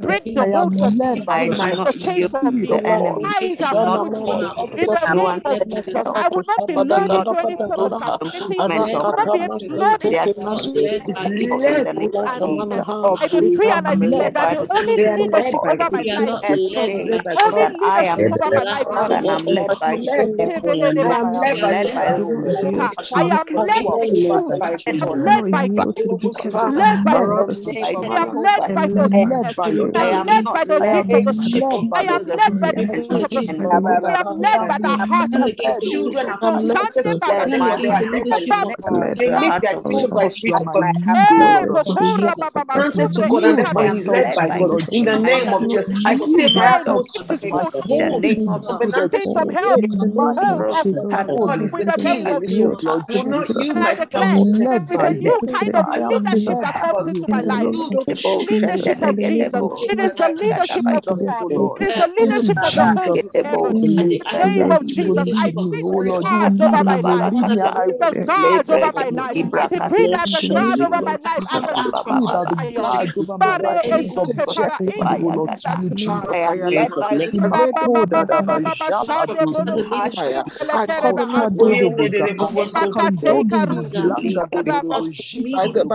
[0.00, 1.28] break the hold from me.
[1.60, 2.82] I the chain from me.
[3.24, 4.14] Eyes are open
[4.76, 6.10] in the name of Jesus.
[6.14, 8.64] I will not be lured into any form of captivity.
[9.16, 10.26] I will not be lured into
[13.20, 17.46] I decree and I declare that the only leadership over my life is only leadership
[17.46, 18.40] over my life is
[19.06, 22.04] and I'm led by I am led by
[23.14, 24.60] I am led by truth.
[24.62, 25.96] I am led by God.
[26.64, 27.26] Led by
[27.82, 29.89] I am led by forgiveness.
[29.96, 31.74] I am led by the I am gift of the led Spirit.
[31.94, 33.82] I am led by the fruit of the Spirit.
[34.04, 35.82] I am led by the heart of God.
[35.82, 38.78] Children are No, Sunday, led Baba, by Baba, the Baba, Lord.
[39.18, 40.92] They make their decision by spirit of my
[41.28, 41.68] Hey, heart.
[41.74, 44.72] Bokora, Baba, Baba, Answer to Sunday, God and Ika, everybody is led by God.
[44.92, 47.68] In the name of Jesus, I say Hey, myself this is by good.
[47.72, 47.84] God.
[48.24, 49.56] name of Covenant Things from spirit.
[49.56, 49.86] help.
[51.02, 52.80] God Oh, of is in the the king name in of this world.
[52.80, 52.88] Jesus.
[52.88, 55.86] I will not use And I myself declare for there is a new kind of
[55.92, 57.08] I am leadership led that by comes God.
[57.08, 57.70] into my life.
[58.08, 59.66] Debo The leadership of Jesus.
[59.88, 61.80] It is the leadership of the oh Lord.
[61.80, 64.22] It is the leadership of the Holy Debo Spirit.
[64.32, 66.78] In the name of Jesus, I take Oh the Lord, you will guards lead over
[66.78, 67.30] me, my you will life.
[67.30, 69.38] lead me, and I I take the guards over my life.
[69.52, 71.76] I decree that the guard over my life are the
[80.98, 81.80] oh Lord,
[85.58, 85.86] Oh Lord,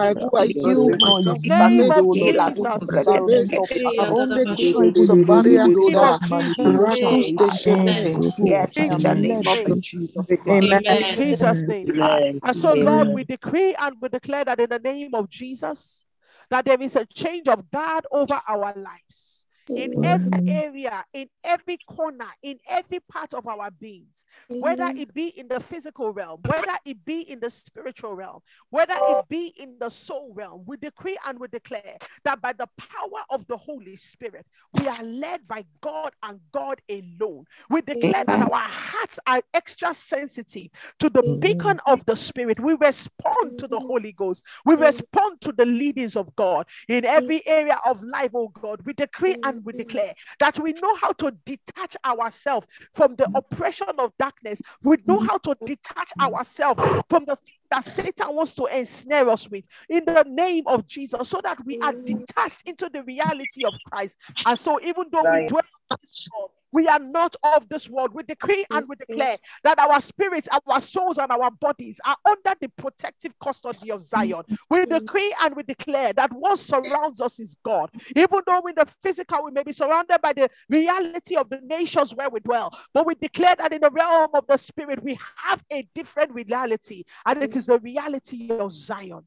[1.60, 3.75] Name lead, name of oh of Lord, Jesus.
[3.76, 4.08] Through the Jesus.
[4.08, 6.60] garments of Aronde strength, kususa baria lead Name doda of without Jesus.
[6.60, 7.96] manipulation, rakuste lead with shene.
[8.16, 8.34] control.
[8.42, 9.82] I In Yes, in am the led name Jesus' of in.
[9.82, 10.64] Jesus' name.
[10.64, 10.84] Amen.
[10.88, 11.90] In Jesus' name.
[11.92, 12.40] Amen.
[12.44, 16.06] And so, Lord, we decree and we declare that in the name of Jesus,
[16.50, 19.35] that there is a change of God over our lives.
[19.70, 25.28] In every area, in every corner, in every part of our beings, whether it be
[25.28, 29.76] in the physical realm, whether it be in the spiritual realm, whether it be in
[29.80, 33.96] the soul realm, we decree and we declare that by the power of the Holy
[33.96, 37.46] Spirit, we are led by God and God alone.
[37.70, 40.68] We declare that our hearts are extra sensitive
[41.00, 42.60] to the beacon of the Spirit.
[42.60, 44.44] We respond to the Holy Ghost.
[44.66, 48.82] We respond to the leadings of God in every area of life, oh God.
[48.86, 53.38] We decree and we declare that we know how to detach ourselves from the mm.
[53.38, 54.62] oppression of darkness.
[54.84, 55.28] We know mm.
[55.28, 60.06] how to detach ourselves from the thing that Satan wants to ensnare us with in
[60.06, 62.06] the name of Jesus, so that we are mm.
[62.06, 64.18] detached into the reality of Christ.
[64.46, 68.14] And so, even though we dwell in this world, we are not of this world.
[68.14, 72.54] We decree and we declare that our spirits, our souls, and our bodies are under
[72.60, 74.04] the protective custody of mm.
[74.04, 74.44] Zion.
[74.70, 75.00] We mm.
[75.00, 77.92] decree and we declare that what surrounds us is God.
[78.14, 82.14] Even though in the physical we may be surrounded by the reality of the nations
[82.14, 85.64] where we dwell, but we declare that in the realm of the spirit we have
[85.72, 89.26] a different reality, and it is the reality of Zion.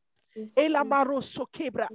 [0.58, 1.88] Elamaro sokebra.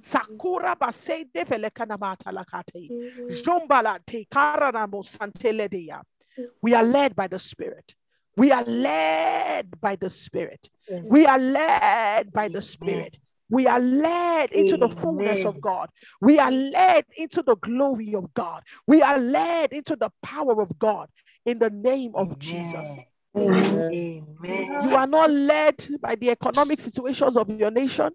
[0.00, 2.90] Sakura baseide vele kanamata lakate.
[3.30, 6.02] Jombala te karanamo santeledia.
[6.62, 7.94] We are led by the Spirit.
[8.36, 10.70] We are led by the Spirit.
[11.02, 13.18] We are led by the Spirit.
[13.50, 15.88] We are led into the fullness of God.
[16.20, 18.62] We are led into the glory of God.
[18.86, 21.08] We are led into the power of God
[21.46, 22.98] in the name of Jesus.
[23.36, 23.90] Amen.
[24.84, 28.10] You are not led by the economic situations of your nation.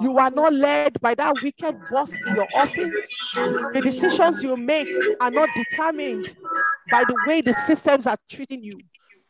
[0.00, 3.32] You are not led by that wicked boss in your office.
[3.72, 4.88] The decisions you make
[5.20, 6.34] are not determined
[6.90, 8.78] by the way the systems are treating you.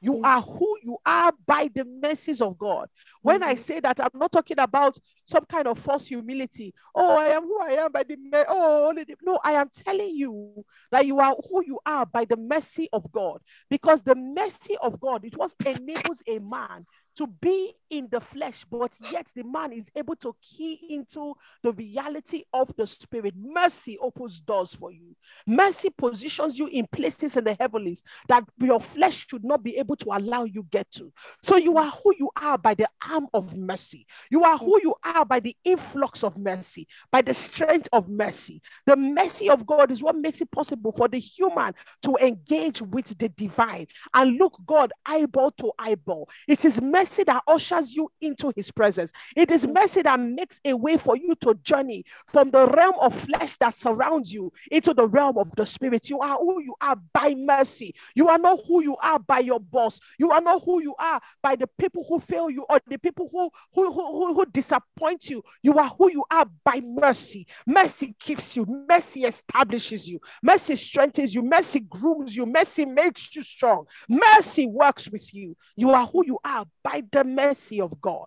[0.01, 2.88] You are who you are by the mercies of God.
[3.22, 6.74] When I say that, I'm not talking about some kind of false humility.
[6.94, 9.38] Oh, I am who I am by the mer- oh no.
[9.42, 13.40] I am telling you that you are who you are by the mercy of God,
[13.70, 16.86] because the mercy of God it was enables a man
[17.16, 21.72] to be in the flesh, but yet the man is able to key into the
[21.72, 23.34] reality of the spirit.
[23.36, 25.14] Mercy opens doors for you.
[25.46, 29.96] Mercy positions you in places in the heavenlies that your flesh should not be able
[29.96, 31.12] to allow you get to.
[31.42, 34.06] So you are who you are by the arm of mercy.
[34.30, 38.60] You are who you are by the influx of mercy, by the strength of mercy.
[38.86, 43.16] The mercy of God is what makes it possible for the human to engage with
[43.18, 46.28] the divine and look God eyeball to eyeball.
[46.48, 49.12] It is mercy that ushers you into his presence.
[49.34, 53.14] It is mercy that makes a way for you to journey from the realm of
[53.14, 56.09] flesh that surrounds you into the realm of the spirit.
[56.09, 57.94] You are who you are by mercy.
[58.14, 60.00] You are not who you are by your boss.
[60.18, 63.28] You are not who you are by the people who fail you or the people
[63.30, 65.42] who, who, who, who, who disappoint you.
[65.62, 67.46] You are who you are by mercy.
[67.66, 73.42] Mercy keeps you, mercy establishes you, mercy strengthens you, mercy grooms you, mercy makes you
[73.42, 75.57] strong, mercy works with you.
[75.76, 78.26] You are who you are by the mercy of God.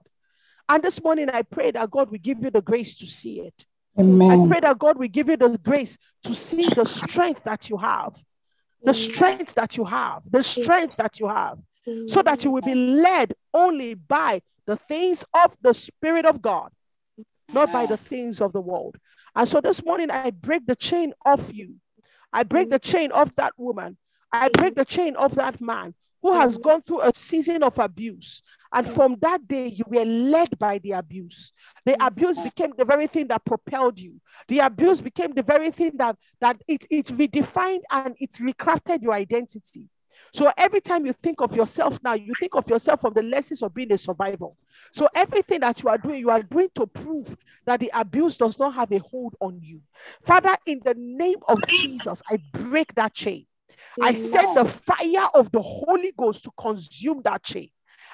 [0.67, 3.65] And this morning, I pray that God will give you the grace to see it.
[3.97, 7.77] I pray that God will give you the grace to see the strength that you
[7.77, 8.15] have,
[8.83, 8.95] the mm.
[9.13, 10.63] strength that you have, the mm.
[10.63, 11.57] strength that you have,
[12.07, 12.23] so mm.
[12.23, 16.71] that you will be led only by the things of the Spirit of God,
[17.51, 18.95] not by the things of the world.
[19.35, 21.75] And so this morning, I break the chain off you.
[22.31, 23.97] I break the chain of that woman.
[24.31, 28.43] I break the chain of that man who has gone through a season of abuse.
[28.71, 31.53] And from that day, you were led by the abuse.
[31.85, 32.07] The mm.
[32.07, 34.21] abuse became the very thing that propelled you.
[34.47, 39.13] The abuse became the very thing that that it, it redefined and it recrafted your
[39.13, 39.89] identity.
[40.33, 43.63] So every time you think of yourself now, you think of yourself from the lessons
[43.63, 44.49] of being a survivor.
[44.93, 48.59] So everything that you are doing, you are doing to prove that the abuse does
[48.59, 49.81] not have a hold on you.
[50.25, 53.45] Father, in the name of Jesus, I break that chain.
[54.01, 57.69] I send the fire of the Holy Ghost to consume that chain.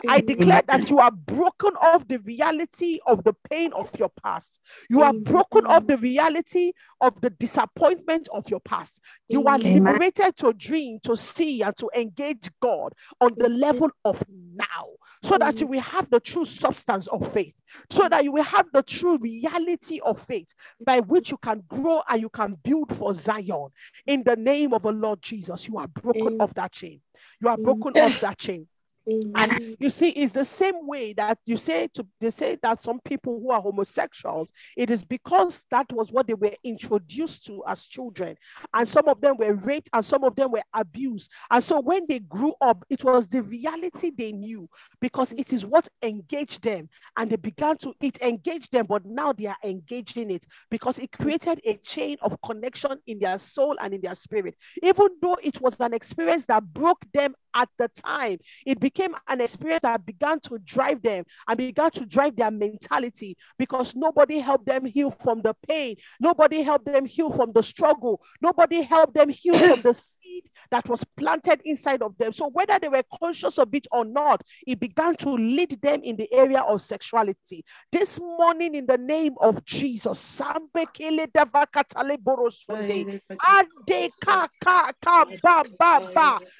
[0.08, 4.60] I declare that you are broken off the reality of the pain of your past.
[4.90, 9.02] You are broken off the reality of the disappointment of your past.
[9.28, 14.24] You are liberated to dream, to see, and to engage God on the level of
[14.30, 14.88] now,
[15.24, 17.56] so that you will have the true substance of faith,
[17.90, 20.54] so that you will have the true reality of faith
[20.86, 23.70] by which you can grow and you can build for Zion.
[24.06, 27.02] In the name of the Lord Jesus, you are broken off that chain.
[27.42, 28.68] You are broken off that chain.
[29.07, 32.99] And you see, it's the same way that you say to they say that some
[33.02, 37.86] people who are homosexuals, it is because that was what they were introduced to as
[37.86, 38.36] children.
[38.73, 41.32] And some of them were raped and some of them were abused.
[41.52, 44.68] And so when they grew up, it was the reality they knew
[44.99, 46.90] because it is what engaged them.
[47.15, 51.11] And they began to it engaged them, but now they are engaging it because it
[51.11, 54.56] created a chain of connection in their soul and in their spirit.
[54.82, 58.95] Even though it was an experience that broke them at the time, it became
[59.28, 64.40] an experience that began to drive them and began to drive their mentality because nobody
[64.40, 65.96] helped them heal from the pain.
[66.20, 68.22] Nobody helped them heal from the struggle.
[68.42, 69.94] Nobody helped them heal from the
[70.36, 72.34] seed that was planted inside of them.
[72.34, 76.16] So, whether they were conscious of it or not, it began to lead them in
[76.16, 77.64] the area of sexuality.
[77.91, 80.41] This morning, in the name of Jesus.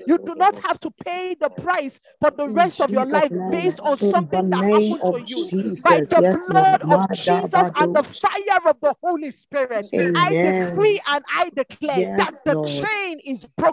[0.07, 3.80] You do not have to pay the price for the rest of your life based
[3.80, 5.73] on In something that happened to you.
[5.84, 11.23] By the blood of Jesus and the fire of the Holy Spirit, I decree and
[11.34, 13.65] I declare that the chain is broken,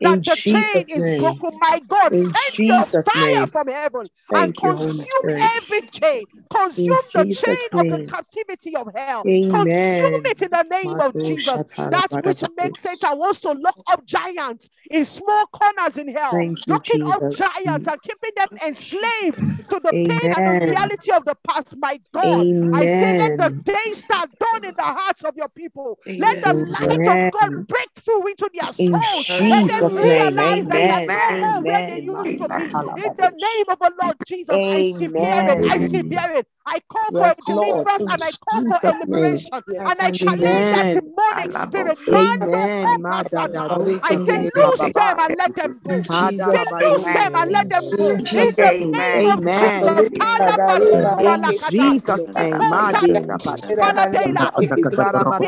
[0.00, 1.58] In that the chain Jesus' is broken.
[1.60, 3.46] My God, In send your fire name.
[3.46, 8.06] from heaven and Thank Holy consume every chain, consume In the chain Jesus' of the
[8.08, 11.62] captivity of hell, consume it in the name of Jesus.
[11.76, 16.66] That which makes Satan wants to lock up giants in small corners in hell, Thank
[16.66, 19.38] you, locking up giants and keeping them enslaved
[19.68, 21.74] to the pain and the reality of the past.
[21.76, 23.62] My God, I say, let the Amen.
[23.64, 25.98] day start dawn in the hearts of your people.
[26.18, 29.26] Let the light of God break through into their In souls.
[29.38, 30.38] Let them Jesus' name.
[30.38, 31.40] realize that they are Amen.
[31.40, 32.04] no where they Amen.
[32.04, 32.78] used to be.
[32.96, 35.62] In the name of the Lord Jesus, I see Spirit.
[35.68, 36.46] I see Amen.
[36.66, 36.66] Spirit.
[36.66, 37.88] I call for Yes, Lord.
[37.90, 39.48] deliverance and I call for Jesus' a name.
[39.50, 39.62] liberation.
[39.86, 40.94] And I challenge that Amen.
[40.94, 41.98] demonic spirit.
[42.14, 42.38] Amen.
[42.38, 42.68] Mando
[43.02, 43.80] kopasada.
[44.02, 46.04] I say, loose them and let them go.
[46.38, 48.16] Say, loose them and let them go.
[48.16, 49.20] In In Jesus' the name.
[49.20, 49.50] name of Amen.
[49.50, 50.10] Jesus.
[50.18, 51.52] Kaya batundu In balakata.
[51.52, 52.68] Jesus' name.
[52.70, 52.70] Ekosade.
[52.70, 53.74] Madesapata.
[53.80, 54.52] Balatela.
[54.60, 54.86] To be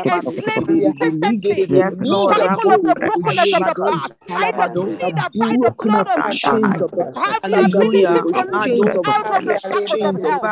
[0.05, 1.67] enslaved persistently.
[1.69, 2.37] Yes, The Lord.
[2.37, 3.03] cycle of the Rabo.
[3.03, 3.87] brokenness of the Alebado.
[3.87, 4.13] past.
[4.41, 4.91] I Talabados.
[4.91, 6.85] decree that by the blood of Jesus,
[7.17, 8.25] I have the ability Hallelujah.
[8.33, 9.03] to leap Mado.
[9.07, 10.47] out of the shackles of hell.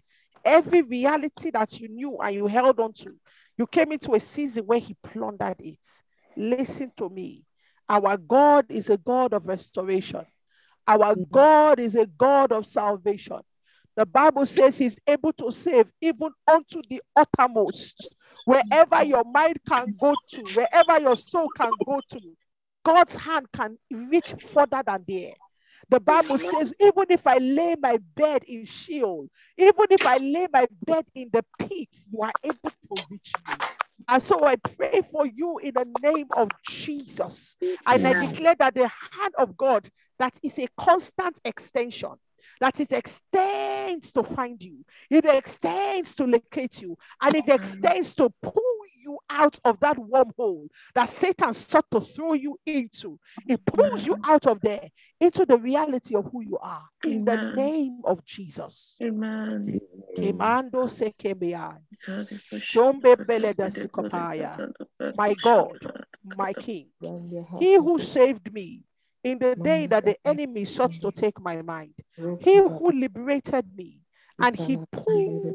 [0.45, 3.15] Every reality that you knew and you held on to,
[3.61, 5.87] you came into a season where he plundered it.
[6.35, 7.45] Listen to me.
[7.91, 10.25] Our God is a God of restoration.
[10.89, 11.31] Our mm.
[11.31, 13.41] God is a God of salvation.
[13.97, 18.09] The Bible says he's able to save even unto the uttermost.
[18.47, 19.09] Wherever mm.
[19.09, 22.21] your mind can go to, wherever your soul can go to,
[22.83, 25.35] God's hand can reach further than there.
[25.91, 30.47] The Bible says, even if I lay my bed in Sheol, even if I lay
[30.53, 33.55] my bed in the pit, you are able to reach me.
[34.09, 37.57] And so I pray for you in the name of Jesus.
[37.87, 42.13] And I declare that the hand of God that is a constant extension,
[42.61, 48.31] that it extends to find you, it extends to locate you, and it extends to
[48.43, 53.19] pull you out of that wormhole that Satan sought to throw you into.
[53.47, 54.89] It pulls you out of there
[55.21, 58.99] into the reality of who you are in the name of Jesus.
[59.03, 59.81] Amen.
[60.17, 61.79] Kemando sekemea.
[62.55, 64.71] Jombe beleda sikopaya.
[65.17, 65.79] My God,
[66.25, 66.89] my King,
[67.59, 68.83] he who saved me
[69.23, 71.95] in the day that the enemy sought to take my mind,
[72.39, 74.01] he who liberated me
[74.41, 75.55] and he pulled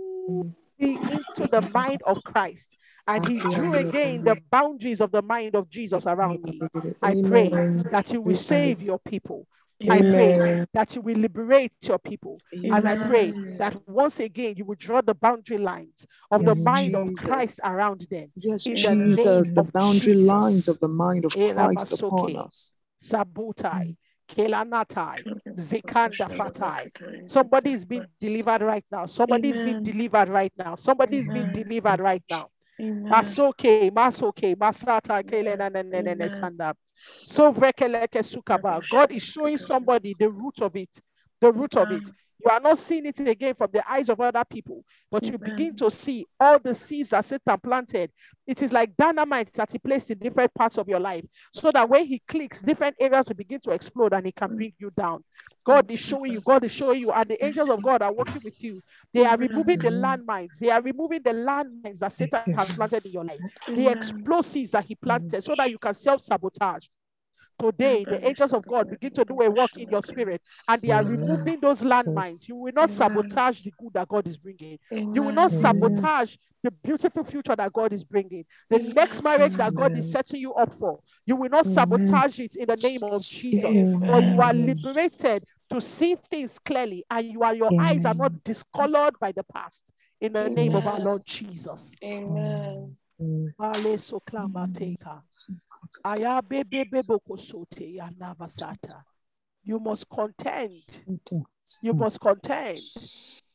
[0.79, 5.55] me into the mind of Christ and he drew again the boundaries of the mind
[5.55, 6.61] of Jesus around me.
[7.01, 7.49] I pray
[7.91, 9.47] that you will save your people.
[9.89, 12.39] I pray that you will liberate your people.
[12.51, 16.63] And I pray that once again you will draw the boundary lines of Yes, the
[16.63, 18.31] mind of Christ around them.
[18.35, 22.73] Yes, Jesus, the boundary lines of the mind of Christ upon us.
[23.03, 23.95] Sabutai,
[24.27, 25.23] Kelanatai,
[25.55, 27.29] Zikanda Fatai.
[27.29, 29.05] Somebody is being delivered right now.
[29.05, 29.83] Somebody is being Amen.
[29.83, 30.75] delivered right now.
[30.75, 31.51] Somebody is being Amen.
[31.51, 32.49] delivered right now.
[32.79, 33.09] Amen.
[33.11, 36.29] Masoke, masoke, masata, kelena, ne, ne, ne, ne, Amen.
[36.29, 36.73] sanda.
[37.25, 38.81] So vrekeleke sukaba.
[38.89, 41.01] God is showing somebody the root of it,
[41.39, 42.11] the root of it.
[42.45, 45.75] You are not seeing it again from the eyes of other people, but you begin
[45.77, 48.11] to see all the seeds that Satan planted.
[48.45, 51.89] It is like dynamite that he placed in different parts of your life, so that
[51.89, 55.23] when he clicks, different areas will begin to explode and he can bring you down.
[55.65, 58.41] God is showing you, God is showing you, and the angels of God are working
[58.43, 58.79] with you.
[59.11, 63.11] They are removing the landmines, they are removing the landmines that Satan has planted in
[63.11, 66.85] your life, the explosives that he planted, so that you can self sabotage.
[67.57, 70.91] Today, the angels of God begin to do a work in your spirit, and they
[70.91, 72.47] are removing those landmines.
[72.47, 74.77] You will not sabotage the good that God is bringing.
[74.91, 78.45] You will not sabotage the beautiful future that God is bringing.
[78.69, 82.55] The next marriage that God is setting you up for, you will not sabotage it
[82.55, 83.63] in the name of Jesus.
[83.63, 88.43] But you are liberated to see things clearly, and you are your eyes are not
[88.43, 89.91] discolored by the past.
[90.19, 91.95] In the name of our Lord Jesus.
[92.03, 92.97] Amen.
[93.57, 93.97] Ale
[99.63, 100.83] You must contend.
[101.81, 102.81] You must contend.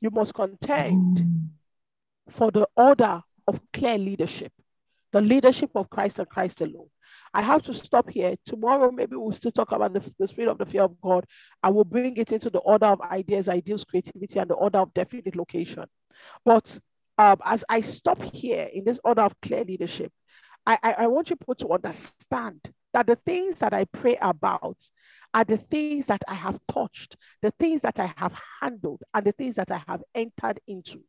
[0.00, 1.50] You must contend
[2.30, 4.52] for the order of clear leadership,
[5.12, 6.88] the leadership of Christ and Christ alone.
[7.32, 8.34] I have to stop here.
[8.44, 11.24] Tomorrow, maybe we'll still talk about the, the spirit of the fear of God.
[11.62, 14.94] I will bring it into the order of ideas, ideals, creativity, and the order of
[14.94, 15.84] definite location.
[16.44, 16.78] But
[17.18, 20.12] um, as I stop here in this order of clear leadership,
[20.70, 22.60] I, I, you people to understand
[22.92, 24.76] that the things that I pray about
[25.34, 29.32] are the things that I have touched, the things that I have handled, and the
[29.32, 31.00] things that I have entered into.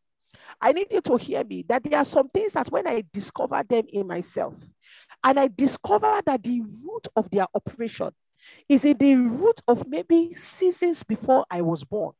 [0.59, 3.63] I need you to hear me that there are some things that when I discover
[3.67, 4.55] them in myself,
[5.23, 8.11] and I discover that the root of their operation
[8.67, 12.13] is in the root of maybe seasons before I was born.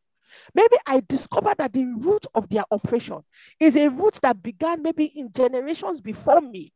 [0.54, 3.24] Maybe I discovered that the root of their operation
[3.60, 6.72] is a root that began maybe in generations before me.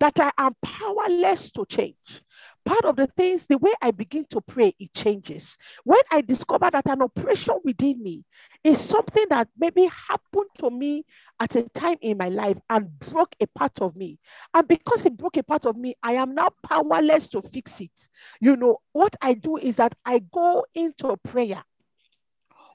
[0.00, 2.22] That I am powerless to change.
[2.64, 5.56] Part of the things, the way I begin to pray, it changes.
[5.84, 8.24] When I discover that an oppression within me
[8.62, 11.04] is something that maybe happened to me
[11.40, 14.18] at a time in my life and broke a part of me.
[14.52, 18.08] And because it broke a part of me, I am now powerless to fix it.
[18.40, 21.64] You know, what I do is that I go into prayer,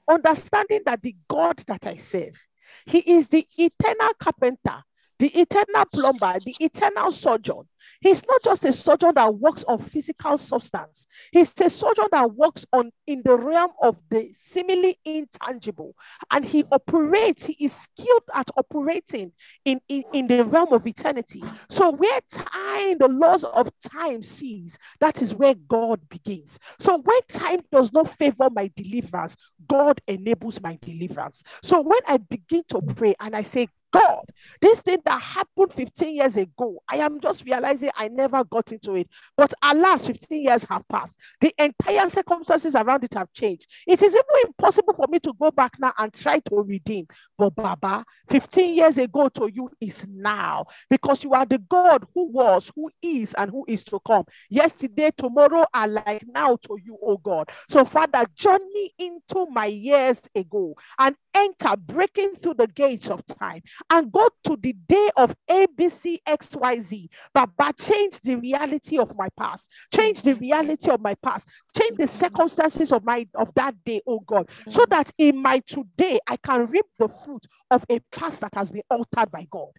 [0.08, 2.40] understanding that the God that I serve,
[2.86, 4.82] He is the eternal carpenter
[5.18, 7.62] the eternal plumber, the eternal surgeon.
[8.00, 11.06] He's not just a surgeon that works on physical substance.
[11.32, 15.94] He's a surgeon that works on in the realm of the seemingly intangible.
[16.30, 19.32] And he operates, he is skilled at operating
[19.64, 21.42] in, in, in the realm of eternity.
[21.68, 26.58] So where time, the laws of time sees, that is where God begins.
[26.78, 29.36] So when time does not favor my deliverance,
[29.66, 31.42] God enables my deliverance.
[31.62, 34.24] So when I begin to pray and I say, God,
[34.60, 38.96] this thing that happened 15 years ago, I am just realizing I never got into
[38.96, 39.08] it.
[39.36, 41.16] But alas, 15 years have passed.
[41.40, 43.68] The entire circumstances around it have changed.
[43.86, 47.06] It is even impossible for me to go back now and try to redeem.
[47.38, 52.32] But Baba, 15 years ago to you is now because you are the God who
[52.32, 54.24] was, who is, and who is to come.
[54.50, 57.48] Yesterday, tomorrow are like now to you, oh God.
[57.68, 63.62] So, Father, journey into my years ago and enter breaking through the gates of time
[63.90, 67.08] and go to the day of ABCXYZ.
[67.32, 71.96] But Baba, change the reality of my past, change the reality of my past, change
[71.96, 76.36] the circumstances of my of that day, oh God, so that in my today I
[76.36, 79.70] can reap the fruit of a past that has been altered by God.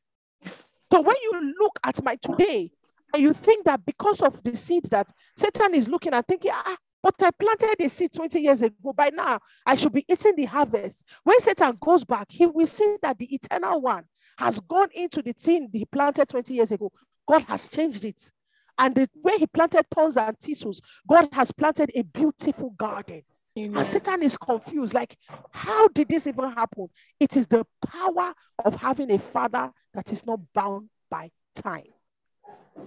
[0.92, 2.72] So when you look at my today,
[3.14, 6.76] and you think that because of the seed that Satan is looking and thinking, ah,
[7.06, 8.92] but I planted a seed 20 years ago.
[8.92, 11.04] By now, I should be eating the harvest.
[11.24, 14.06] When Satan goes back, he will see that the eternal one
[14.40, 16.92] has gone into the thing he planted 20 years ago.
[17.28, 18.32] God has changed it.
[18.80, 23.22] And the way he planted thorns and thistles, God has planted a beautiful garden.
[23.56, 23.78] Amen.
[23.78, 24.96] And Satan is confused.
[24.96, 25.16] Like,
[25.52, 26.88] how did this even happen?
[27.20, 28.34] It is the power
[28.66, 31.94] of having a father that is not bound by time.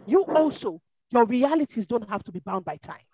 [0.06, 3.04] You also, your realities don't have to be bound by time.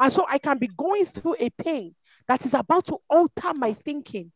[0.00, 1.94] And so I can be going through a pain
[2.28, 4.32] that is about to alter my thinking.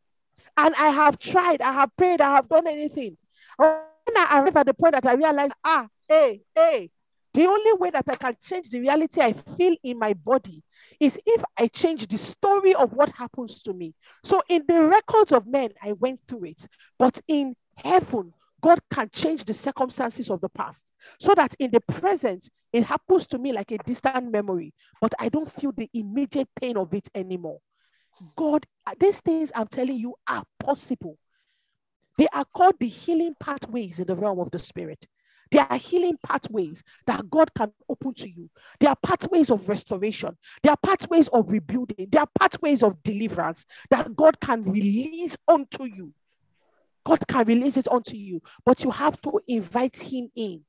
[0.57, 3.16] And I have tried, I have prayed, I have done anything.
[3.57, 3.70] When
[4.16, 6.90] I arrive at the point that I realize, ah, hey, hey,
[7.35, 10.62] the only way that I can change the reality I feel in my body
[11.01, 13.94] is if I change the story of what happens to me.
[14.23, 16.66] So, in the records of men, I went through it,
[16.99, 21.80] but in heaven, God can change the circumstances of the past so that in the
[21.80, 26.48] present, it happens to me like a distant memory, but I don't feel the immediate
[26.60, 27.59] pain of it anymore.
[28.36, 28.64] God,
[29.01, 31.18] these things I'm telling you are possible.
[32.18, 35.06] They are called the healing pathways in the realm of the spirit.
[35.51, 38.48] There are healing pathways that God can open to you.
[38.80, 40.39] There are pathways of restoration.
[40.62, 42.09] There are pathways of rebuilding.
[42.10, 46.14] There are pathways of deliverance that God can release onto you.
[47.04, 50.62] God can release it onto you, but you have to invite Him in.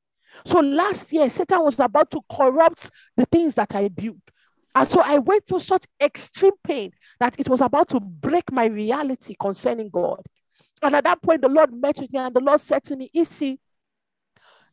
[0.44, 4.16] So last year, Satan was about to corrupt the things that I built.
[4.74, 6.90] And so I went through such extreme pain
[7.20, 10.22] that it was about to break my reality concerning God.
[10.82, 13.10] And at that point, the Lord met with me, and the Lord said to me,
[13.14, 13.60] Issy,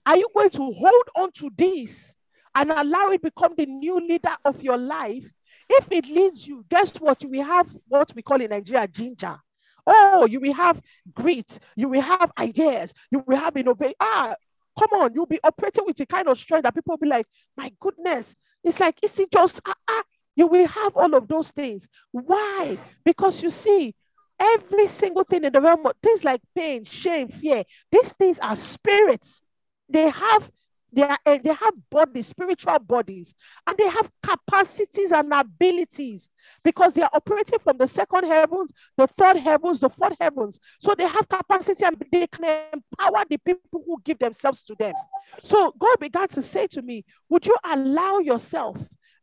[0.06, 2.16] are you going to hold on to this
[2.56, 5.26] and allow it become the new leader of your life?
[5.70, 7.24] If it leads you, guess what?
[7.24, 9.38] We have what we call in Nigeria ginger.
[9.86, 10.82] Oh, you will have
[11.14, 13.96] grit, you will have ideas, you will have innovation.
[14.00, 14.36] Ah,
[14.78, 17.26] come on, you'll be operating with the kind of strength that people will be like,
[17.58, 20.04] my goodness, it's like, is it just ah, ah?
[20.36, 21.90] You will have all of those things.
[22.12, 22.78] Why?
[23.04, 23.94] Because you see,
[24.40, 28.56] every single thing in the realm of things like pain, shame, fear, these things are
[28.56, 29.44] spirits.
[29.90, 30.50] They have
[30.92, 33.34] they, are, eh, they have bodies, spiritual bodies,
[33.66, 36.30] and they have capacities and abilities
[36.64, 40.60] because they are operating from the second heavens, the third heavens, the fourth heavens.
[40.80, 44.94] So they have capacity and they can empower the people who give themselves to them.
[45.42, 48.78] So God began to say to me, Would you allow yourself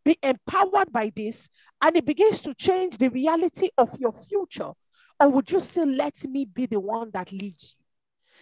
[0.04, 1.50] be empowered by this?
[1.82, 4.72] And it begins to change the reality of your future.
[5.20, 7.84] Or would you still let me be the one that leads you?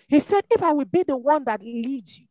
[0.08, 2.26] He said, If I will be the one that leads you,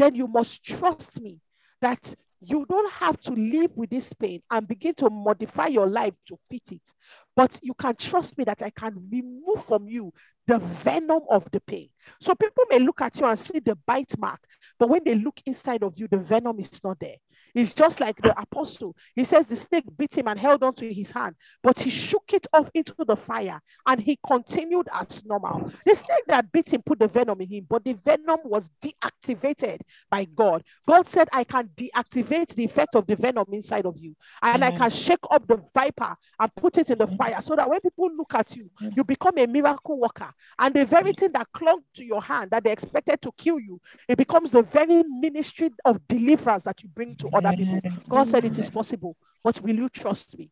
[0.00, 1.38] then you must trust me
[1.80, 6.14] that you don't have to live with this pain and begin to modify your life
[6.26, 6.94] to fit it.
[7.36, 10.12] But you can trust me that I can remove from you
[10.46, 11.90] the venom of the pain.
[12.20, 14.40] So people may look at you and see the bite mark,
[14.78, 17.16] but when they look inside of you, the venom is not there.
[17.54, 18.96] It's just like the apostle.
[19.14, 22.32] He says the snake bit him and held on to his hand, but he shook
[22.32, 25.72] it off into the fire and he continued as normal.
[25.84, 29.80] The snake that bit him put the venom in him, but the venom was deactivated
[30.10, 30.62] by God.
[30.88, 34.70] God said, I can deactivate the effect of the venom inside of you, and I
[34.72, 38.10] can shake up the viper and put it in the fire so that when people
[38.16, 40.30] look at you, you become a miracle worker.
[40.58, 43.80] And the very thing that clung to your hand that they expected to kill you,
[44.08, 47.90] it becomes the very ministry of deliverance that you bring to other people.
[48.08, 50.50] God said it is possible, but will you trust me?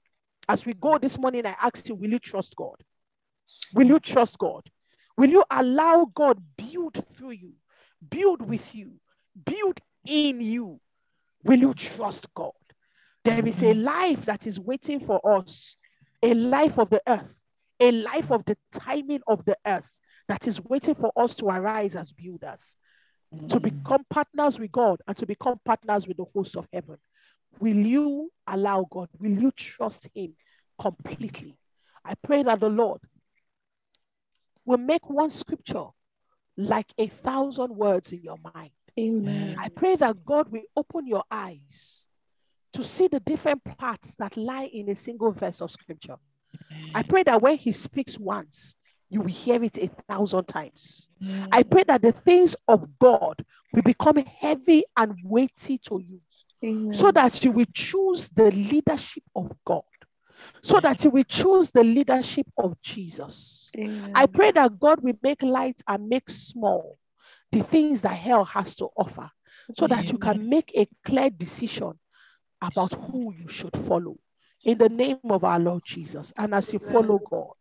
[0.48, 2.77] As we go this morning, I ask you, will you trust God?
[3.74, 4.62] Will you trust God?
[5.16, 7.52] Will you allow God build through you,
[8.09, 8.93] build with you,
[9.44, 10.81] build in you?
[11.44, 12.52] Will you trust God?
[13.24, 15.77] There is a life that is waiting for us,
[16.23, 17.43] a life of the earth,
[17.81, 21.97] a life of the timing of the earth that is waiting for us to arise
[21.97, 22.77] as builders,
[23.49, 26.97] to become partners with God and to become partners with the host of heaven.
[27.61, 29.09] Will you allow God?
[29.19, 30.35] Will you trust Him
[30.81, 31.57] completely?
[32.05, 33.01] I pray that the Lord
[34.65, 35.87] will make one scripture
[36.57, 38.71] like a thousand words in your mind.
[38.99, 39.57] Amen.
[39.59, 42.07] I pray that God will open your eyes
[42.73, 46.17] to see the different parts that lie in a single verse of scripture.
[46.95, 48.75] I pray that when He speaks once,
[49.10, 51.09] you will hear it a thousand times.
[51.22, 51.48] Mm.
[51.51, 56.20] I pray that the things of God will become heavy and weighty to you
[56.64, 56.94] Amen.
[56.94, 59.82] so that you will choose the leadership of God,
[60.62, 63.70] so that you will choose the leadership of Jesus.
[63.76, 64.12] Amen.
[64.14, 66.98] I pray that God will make light and make small
[67.51, 69.30] the things that hell has to offer,
[69.76, 71.98] so that you can make a clear decision
[72.60, 74.16] about who you should follow.
[74.64, 76.32] In the name of our Lord Jesus.
[76.36, 77.55] And as you follow God,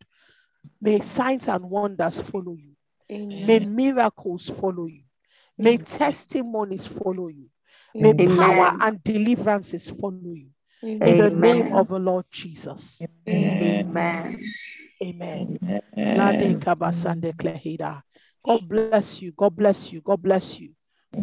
[0.81, 2.72] may signs and wonders follow you.
[3.10, 5.03] May miracles follow you.
[5.57, 7.49] May testimonies follow you.
[7.95, 8.38] May Amen.
[8.38, 8.77] power Amen.
[8.81, 10.48] and deliverances follow you.
[10.84, 13.02] In the name of the Lord Jesus.
[13.27, 14.38] Amen.
[15.02, 15.60] Amen.
[15.95, 18.03] Lade kabasande klehida.
[18.44, 19.31] God bless you.
[19.31, 20.02] God bless you.
[20.02, 20.72] God bless you.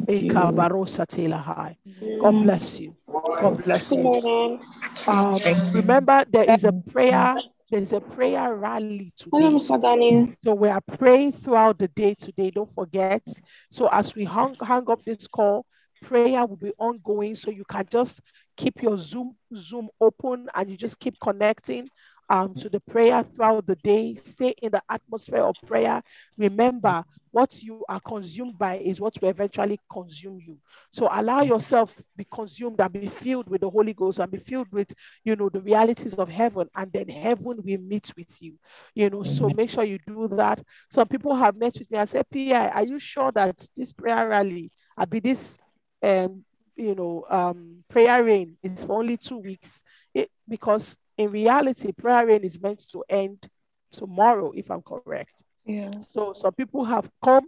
[0.06, 1.76] Ekabarosa telahai.
[2.20, 2.94] God bless you.
[3.06, 4.58] God bless you.
[5.06, 5.38] Um,
[5.72, 7.36] remember, there is a prayer.
[7.74, 9.50] There is a prayer rally Hello.
[9.50, 9.82] Mr.
[9.82, 10.32] Gani.
[10.44, 12.52] So we are praying throughout the day today.
[12.52, 13.26] Don't forget.
[13.68, 15.66] So as we hang, hang up this call,
[16.00, 17.34] prayer will be ongoing.
[17.34, 18.20] So you can just
[18.56, 21.88] keep your Zoom Zoom open and you just keep connecting
[22.28, 24.14] um, to the prayer throughout the day.
[24.14, 26.02] Stay in the atmosphere of prayer.
[26.36, 30.56] Remember, what you are consumed by is what will eventually consume you.
[30.92, 34.70] So allow yourself be consumed and be filled with the Holy Ghost and be filled
[34.70, 34.94] with,
[35.24, 38.54] you know, the realities of heaven, and then heaven will meet with you.
[38.94, 40.64] You know, so make sure you do that.
[40.88, 44.28] Some people have met with me and said, "Pi, are you sure that this prayer
[44.28, 45.58] rally, I be this,
[46.04, 46.44] um,
[46.76, 49.82] you know, um, prayer rain is for only two weeks?"
[50.14, 53.48] It, because in reality, prayer rain is meant to end
[53.90, 55.44] tomorrow, if I'm correct.
[55.64, 55.90] Yeah.
[56.08, 57.44] So some people have come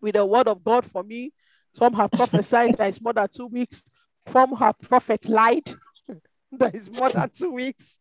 [0.00, 1.32] with a word of God for me.
[1.74, 3.82] Some have prophesied that it's more than two weeks.
[4.30, 5.72] Some have prophet lied
[6.52, 7.98] that is more than two weeks.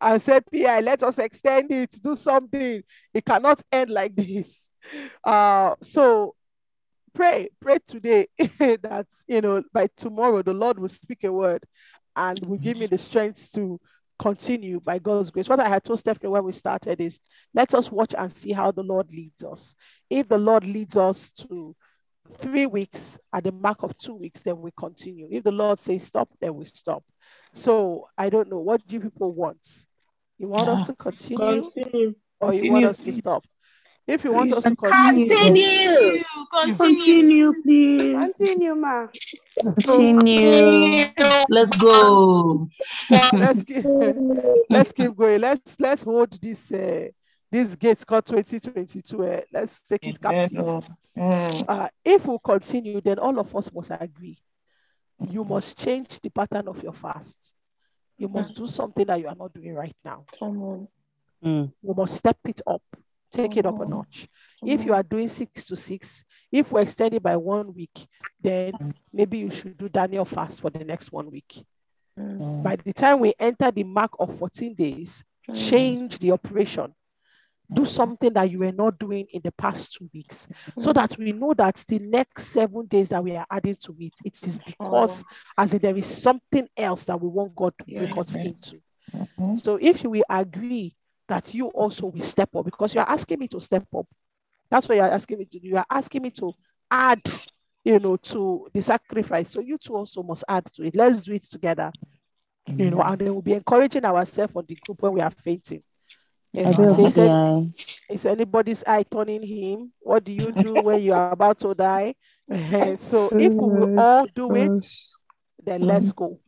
[0.00, 2.82] And said, PI, let us extend it, do something.
[3.12, 4.70] It cannot end like this.
[5.22, 6.34] Uh, so
[7.14, 11.64] pray, pray today that you know by tomorrow the Lord will speak a word
[12.16, 13.80] and will give me the strength to
[14.18, 15.48] continue by God's grace.
[15.48, 17.20] What I had told Stephanie when we started is
[17.52, 19.74] let us watch and see how the Lord leads us.
[20.08, 21.74] If the Lord leads us to
[22.38, 25.28] three weeks at the mark of two weeks, then we continue.
[25.30, 27.04] If the Lord says stop, then we stop.
[27.52, 28.60] So I don't know.
[28.60, 29.86] What do you people want?
[30.38, 32.14] You want us ah, to continue, Continue.
[32.40, 33.44] or you want us to stop?
[34.06, 35.26] If you want us to Continue.
[35.26, 36.22] continue,
[36.52, 38.36] Continue, please.
[38.36, 39.06] Continue, ma.
[39.62, 41.06] Continue.
[41.48, 42.68] Let's go.
[43.32, 43.84] let's keep
[44.68, 45.40] let's keep going.
[45.40, 47.08] Let's let's hold this uh,
[47.50, 49.24] this gate called 2022.
[49.24, 50.84] Uh, let's take it captive.
[51.16, 54.38] Uh, if we continue, then all of us must agree.
[55.30, 57.54] You must change the pattern of your fast.
[58.18, 60.24] You must do something that you are not doing right now.
[60.38, 60.88] Come on.
[61.82, 62.82] We must step it up,
[63.34, 64.28] take it up a notch.
[64.64, 68.06] If you are doing six to six, if we extend it by one week,
[68.40, 71.64] then maybe you should do Daniel fast for the next one week.
[72.16, 75.24] By the time we enter the mark of 14 days,
[75.54, 76.94] change the operation.
[77.72, 80.46] Do something that you were not doing in the past two weeks
[80.78, 84.12] so that we know that the next seven days that we are adding to it,
[84.24, 85.24] it is because
[85.58, 88.80] as there is something else that we want God to bring us into.
[89.56, 90.94] So if we agree
[91.28, 94.06] that you also will step up, because you are asking me to step up.
[94.70, 95.68] That's what you are asking me to do.
[95.68, 96.52] You are asking me to
[96.90, 97.22] add
[97.84, 99.50] you know, to the sacrifice.
[99.50, 100.96] So you two also must add to it.
[100.96, 101.92] Let's do it together,
[102.66, 105.82] you know, and then we'll be encouraging ourselves on the group when we are fainting.
[106.52, 106.94] You I know, will.
[106.94, 107.62] say, is, Yeah.
[108.08, 109.92] is anybody's eye turning him?
[110.00, 112.14] What do you do when you are about to die?
[112.96, 114.84] so if we will all do it,
[115.62, 116.40] then let's go.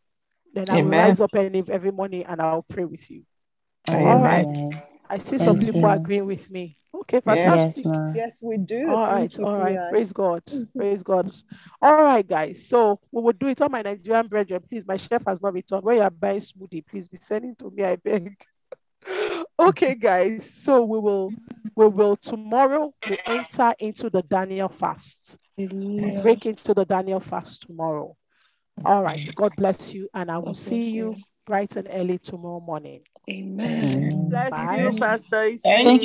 [0.55, 1.01] Then I will Amen.
[1.01, 3.24] rise up and every morning and I'll pray with you.
[3.91, 4.07] Amen.
[4.07, 4.47] All right.
[5.09, 5.89] I see some people you.
[5.89, 6.77] agreeing with me.
[6.95, 7.85] Okay, fantastic.
[7.85, 8.15] Yes.
[8.15, 8.89] Yes, we do.
[8.89, 9.79] All right, Thank all right.
[9.91, 10.43] Praise God.
[10.77, 11.33] Praise God.
[11.81, 12.67] All right, guys.
[12.69, 14.63] So we will do it on my Nigerian brethren.
[14.69, 15.85] Please, my chef has not returned.
[15.85, 18.37] When you are buying smoothie, please be sending to me, I beg.
[19.61, 20.51] okay, guys.
[20.51, 21.33] So we will
[21.75, 25.39] we will tomorrow we enter into the Daniel fast.
[25.59, 26.23] Hallelujah.
[26.23, 28.17] Break into the Daniel fast tomorrow.
[28.85, 29.35] All right.
[29.35, 31.17] God bless you, and I will God see you you.
[31.47, 33.02] Bright and early tomorrow morning.
[33.31, 33.94] Amen.
[33.94, 34.31] Amen.
[34.31, 34.68] Bless Bye.
[34.70, 35.51] you, Pastor.
[35.64, 36.05] Thank